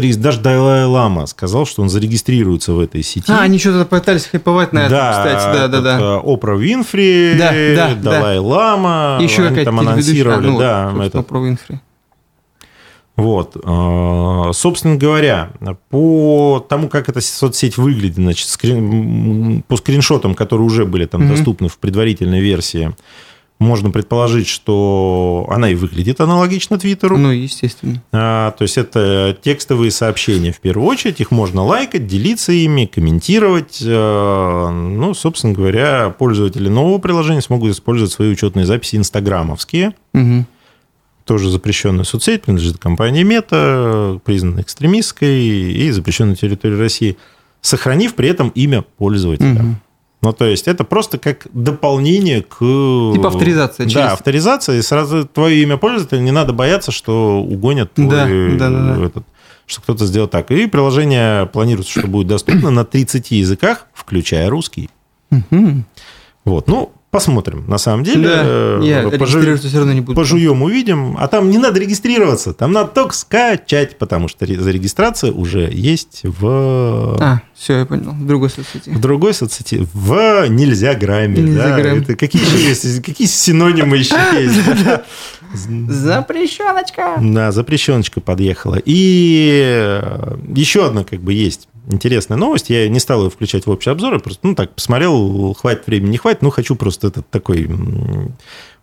даже 0.00 0.40
Дайлай 0.40 0.84
Лама 0.84 1.26
сказал, 1.26 1.66
что 1.66 1.82
он 1.82 1.88
зарегистрируется 1.88 2.72
в 2.72 2.80
этой 2.80 3.02
сети. 3.02 3.30
А, 3.30 3.40
они 3.42 3.58
что-то 3.58 3.84
пытались 3.84 4.26
хайповать 4.26 4.72
на 4.72 4.80
этом, 4.80 4.90
да, 4.90 5.10
кстати. 5.10 5.56
Да, 5.56 5.68
да, 5.68 5.80
да. 5.80 5.98
Э, 6.00 6.20
Опра 6.24 6.56
Винфри, 6.56 7.34
да, 7.38 7.52
да, 7.52 7.94
Далай 7.94 8.36
да. 8.36 8.42
Лама. 8.42 9.18
Еще 9.20 9.42
какая-то 9.48 9.64
там 9.64 9.80
анонсировали, 9.80 10.46
а, 10.46 10.50
ну, 10.50 10.58
да, 10.58 11.04
это... 11.04 11.18
Опра 11.20 11.40
Винфри. 11.40 11.80
Вот. 13.16 13.56
Э, 13.56 14.50
собственно 14.52 14.96
говоря, 14.96 15.50
по 15.90 16.64
тому, 16.68 16.88
как 16.88 17.08
эта 17.08 17.20
соцсеть 17.20 17.76
выглядит, 17.76 18.16
значит, 18.16 18.48
скрин... 18.48 19.62
по 19.68 19.76
скриншотам, 19.76 20.34
которые 20.34 20.66
уже 20.66 20.86
были 20.86 21.04
там 21.04 21.22
mm-hmm. 21.22 21.36
доступны 21.36 21.68
в 21.68 21.78
предварительной 21.78 22.40
версии, 22.40 22.94
можно 23.62 23.90
предположить, 23.90 24.46
что 24.46 25.46
она 25.50 25.70
и 25.70 25.74
выглядит 25.74 26.20
аналогично 26.20 26.78
Твиттеру. 26.78 27.16
Ну, 27.16 27.30
естественно. 27.30 28.02
А, 28.12 28.50
то 28.52 28.62
есть 28.62 28.76
это 28.76 29.36
текстовые 29.40 29.90
сообщения 29.90 30.52
в 30.52 30.60
первую 30.60 30.86
очередь, 30.88 31.20
их 31.20 31.30
можно 31.30 31.64
лайкать, 31.64 32.06
делиться 32.06 32.52
ими, 32.52 32.86
комментировать. 32.86 33.82
А, 33.84 34.70
ну, 34.70 35.14
собственно 35.14 35.54
говоря, 35.54 36.10
пользователи 36.10 36.68
нового 36.68 36.98
приложения 36.98 37.40
смогут 37.40 37.72
использовать 37.72 38.12
свои 38.12 38.30
учетные 38.30 38.66
записи 38.66 38.96
инстаграмовские. 38.96 39.94
Угу. 40.14 40.44
тоже 41.24 41.50
запрещенная 41.50 42.04
соцсеть, 42.04 42.42
принадлежит 42.42 42.76
компании 42.76 43.22
Мета, 43.22 44.20
признана 44.24 44.60
экстремистской 44.60 45.40
и 45.40 45.90
запрещенной 45.90 46.32
на 46.32 46.36
территории 46.36 46.76
России, 46.76 47.16
сохранив 47.62 48.14
при 48.14 48.28
этом 48.28 48.50
имя 48.50 48.82
пользователя. 48.82 49.62
Угу. 49.62 49.74
Ну, 50.22 50.32
то 50.32 50.44
есть 50.44 50.68
это 50.68 50.84
просто 50.84 51.18
как 51.18 51.48
дополнение 51.52 52.42
к... 52.42 52.58
Типа 52.58 53.28
авторизация. 53.28 53.86
Через... 53.86 53.94
Да, 53.94 54.12
авторизация, 54.12 54.78
и 54.78 54.82
сразу 54.82 55.26
твое 55.26 55.62
имя 55.62 55.76
пользователя, 55.76 56.20
не 56.20 56.30
надо 56.30 56.52
бояться, 56.52 56.92
что 56.92 57.40
угонят 57.40 57.92
твой... 57.94 58.08
Да, 58.56 58.70
да, 58.70 58.70
да, 58.70 58.96
да. 58.96 59.06
Этот 59.06 59.24
что 59.66 59.80
кто-то 59.80 60.06
сделал 60.06 60.28
так. 60.28 60.50
И 60.50 60.66
приложение 60.66 61.46
планируется, 61.46 61.98
что 61.98 62.06
будет 62.06 62.26
доступно 62.26 62.70
на 62.70 62.84
30 62.84 63.30
языках, 63.30 63.86
включая 63.94 64.50
русский. 64.50 64.90
Вот. 66.44 66.66
Ну, 66.66 66.92
Посмотрим, 67.12 67.64
на 67.68 67.76
самом 67.76 68.04
деле. 68.04 68.26
Да, 68.26 68.42
э, 68.42 68.80
я 68.84 69.18
пожу... 69.18 69.38
все 69.58 69.76
равно 69.76 69.92
не 69.92 70.00
буду. 70.00 70.16
Пожуем, 70.16 70.62
увидим. 70.62 71.14
А 71.18 71.28
там 71.28 71.50
не 71.50 71.58
надо 71.58 71.78
регистрироваться, 71.78 72.54
там 72.54 72.72
надо 72.72 72.88
только 72.88 73.14
скачать, 73.14 73.98
потому 73.98 74.28
что 74.28 74.46
зарегистрация 74.46 75.30
уже 75.30 75.68
есть 75.70 76.20
в... 76.22 77.18
А, 77.20 77.42
все, 77.54 77.80
я 77.80 77.84
понял. 77.84 78.12
В 78.12 78.26
другой 78.26 78.48
соцсети. 78.48 78.88
В 78.88 78.98
другой 78.98 79.34
соцсети. 79.34 79.86
В 79.92 80.48
нельзя 80.48 80.94
грамме. 80.94 81.42
Нельзя 81.42 81.76
да? 81.76 81.80
Это 81.80 82.16
какие 82.16 82.42
еще 82.42 82.68
есть? 82.68 83.02
Какие 83.02 83.28
синонимы 83.28 83.98
еще 83.98 84.16
есть? 84.40 84.58
Запрещеночка. 85.90 87.18
Да, 87.20 87.52
запрещеночка 87.52 88.22
подъехала. 88.22 88.78
И 88.82 89.60
э, 89.62 90.36
еще 90.56 90.86
одна 90.86 91.04
как 91.04 91.20
бы 91.20 91.34
есть 91.34 91.68
интересная 91.86 92.36
новость. 92.36 92.70
Я 92.70 92.88
не 92.88 93.00
стал 93.00 93.24
ее 93.24 93.30
включать 93.30 93.66
в 93.66 93.70
общий 93.70 93.90
обзор, 93.90 94.14
я 94.14 94.18
просто, 94.18 94.46
ну, 94.46 94.54
так, 94.54 94.74
посмотрел, 94.74 95.54
хватит 95.54 95.86
времени, 95.86 96.10
не 96.10 96.18
хватит, 96.18 96.42
ну, 96.42 96.50
хочу 96.50 96.76
просто 96.76 97.08
этот 97.08 97.28
такой 97.30 97.68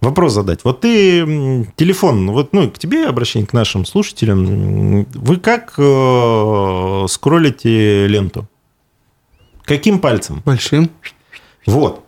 вопрос 0.02 0.34
задать. 0.34 0.64
Вот 0.64 0.82
ты 0.82 1.66
телефон, 1.76 2.32
вот, 2.32 2.54
ну, 2.54 2.70
к 2.70 2.78
тебе 2.78 3.08
обращение, 3.08 3.48
к 3.48 3.54
нашим 3.54 3.86
слушателям. 3.86 5.06
Вы 5.06 5.38
как 5.38 5.74
э, 5.78 7.06
скроллите 7.10 8.08
ленту? 8.08 8.48
Каким 9.64 10.00
пальцем? 10.00 10.42
Большим. 10.46 10.90
Вот. 11.66 12.04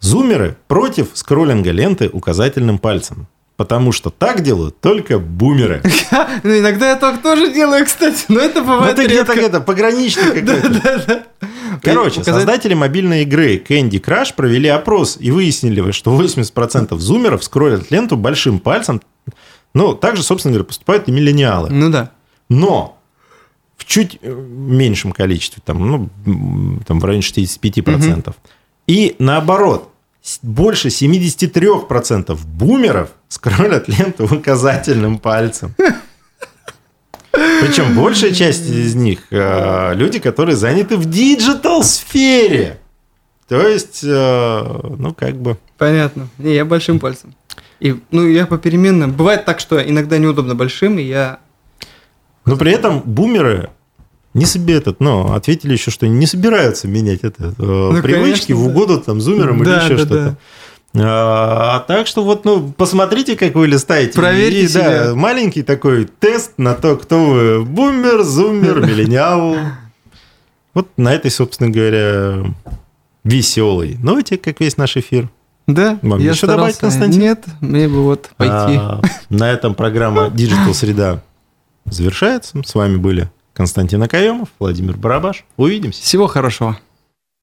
Зумеры 0.00 0.56
против 0.68 1.08
скроллинга 1.14 1.72
ленты 1.72 2.08
указательным 2.08 2.78
пальцем. 2.78 3.26
Потому 3.60 3.92
что 3.92 4.08
так 4.08 4.40
делают 4.40 4.80
только 4.80 5.18
бумеры. 5.18 5.82
Ну, 6.42 6.58
иногда 6.58 6.88
я 6.88 6.96
так 6.96 7.20
тоже 7.20 7.52
делаю, 7.52 7.84
кстати, 7.84 8.24
но 8.28 8.40
это 8.40 8.62
бывает 8.62 8.96
Ну, 8.96 9.02
ты 9.02 9.06
где-то 9.06 9.34
где-то 9.34 9.60
пограничник 9.60 10.32
какой-то. 10.46 11.24
Короче, 11.82 12.24
создатели 12.24 12.72
мобильной 12.72 13.24
игры 13.24 13.56
Candy 13.56 14.00
Crush 14.00 14.34
провели 14.34 14.68
опрос 14.68 15.18
и 15.20 15.30
выяснили, 15.30 15.90
что 15.90 16.18
80% 16.18 16.96
зумеров 16.96 17.44
скроллят 17.44 17.90
ленту 17.90 18.16
большим 18.16 18.60
пальцем. 18.60 19.02
Ну, 19.74 19.92
также, 19.92 20.22
собственно 20.22 20.54
говоря, 20.54 20.64
поступают 20.64 21.08
и 21.08 21.12
миллениалы. 21.12 21.68
Ну 21.68 21.90
да. 21.90 22.12
Но 22.48 22.98
в 23.76 23.84
чуть 23.84 24.18
э, 24.22 24.32
меньшем 24.32 25.12
количестве, 25.12 25.62
там, 25.62 25.86
ну, 25.86 26.80
там 26.86 26.98
в 26.98 27.04
районе 27.04 27.22
65%. 27.22 28.20
Угу. 28.20 28.34
И 28.86 29.16
наоборот, 29.18 29.89
больше 30.42 30.88
73% 30.88 32.38
бумеров 32.46 33.10
скроллят 33.28 33.88
ленту 33.88 34.24
указательным 34.24 35.18
пальцем. 35.18 35.74
Причем 37.32 37.94
большая 37.94 38.32
часть 38.32 38.68
из 38.68 38.94
них 38.94 39.20
э, 39.30 39.94
люди, 39.94 40.18
которые 40.18 40.56
заняты 40.56 40.96
в 40.96 41.06
digital 41.06 41.92
-сфере. 41.92 42.78
То 43.48 43.66
есть, 43.66 44.02
э, 44.04 44.80
ну, 44.98 45.14
как 45.14 45.36
бы... 45.36 45.56
Понятно. 45.78 46.28
Не, 46.38 46.54
я 46.54 46.64
большим 46.64 46.98
пальцем. 46.98 47.34
И, 47.78 48.00
ну, 48.10 48.26
я 48.26 48.46
попеременно... 48.46 49.08
Бывает 49.08 49.44
так, 49.44 49.60
что 49.60 49.80
иногда 49.80 50.18
неудобно 50.18 50.54
большим, 50.54 50.98
и 50.98 51.02
я... 51.02 51.38
Но 52.44 52.56
при 52.56 52.72
этом 52.72 53.00
бумеры 53.00 53.70
не 54.34 54.44
себе 54.44 54.74
этот, 54.74 55.00
но 55.00 55.34
ответили 55.34 55.72
еще, 55.72 55.90
что 55.90 56.06
не 56.06 56.26
собираются 56.26 56.86
менять 56.86 57.20
это 57.22 57.46
э, 57.46 57.52
ну, 57.58 58.02
привычки 58.02 58.52
конечно, 58.52 58.56
в 58.56 58.66
угоду 58.68 59.00
там 59.00 59.20
зумерам 59.20 59.62
да, 59.64 59.78
или 59.78 59.84
еще 59.84 59.96
да, 59.96 59.98
что-то. 59.98 60.24
Да. 60.24 60.36
А, 60.92 61.80
так 61.86 62.06
что 62.06 62.24
вот, 62.24 62.44
ну, 62.44 62.72
посмотрите, 62.76 63.36
как 63.36 63.54
вы 63.54 63.68
листаете. 63.68 64.12
Проверьте 64.14 64.62
и, 64.62 64.68
себя. 64.68 65.04
Да, 65.04 65.14
маленький 65.14 65.62
такой 65.62 66.04
тест 66.04 66.54
на 66.58 66.74
то, 66.74 66.96
кто 66.96 67.24
вы. 67.24 67.64
Бумер, 67.64 68.22
зумер, 68.22 68.80
миллениал. 68.80 69.56
Вот 70.74 70.88
на 70.96 71.12
этой, 71.12 71.30
собственно 71.30 71.70
говоря, 71.70 72.44
веселой 73.24 73.96
ноте, 74.00 74.36
как 74.36 74.60
весь 74.60 74.76
наш 74.76 74.96
эфир. 74.96 75.28
Да, 75.66 75.98
Вам 76.02 76.18
я 76.18 76.32
еще 76.32 76.46
добавить, 76.48 76.78
Константин? 76.78 77.20
Нет, 77.20 77.44
мне 77.60 77.86
бы 77.88 78.02
вот 78.02 78.30
пойти. 78.36 78.76
А, 78.78 79.00
на 79.28 79.50
этом 79.50 79.74
программа 79.74 80.26
Digital 80.26 80.74
Среда 80.74 81.22
завершается. 81.84 82.60
С 82.64 82.74
вами 82.74 82.96
были 82.96 83.30
Константин 83.60 84.02
Акаемов, 84.02 84.48
Владимир 84.58 84.96
Барабаш. 84.96 85.44
Увидимся. 85.58 86.02
Всего 86.02 86.26
хорошего. 86.28 86.78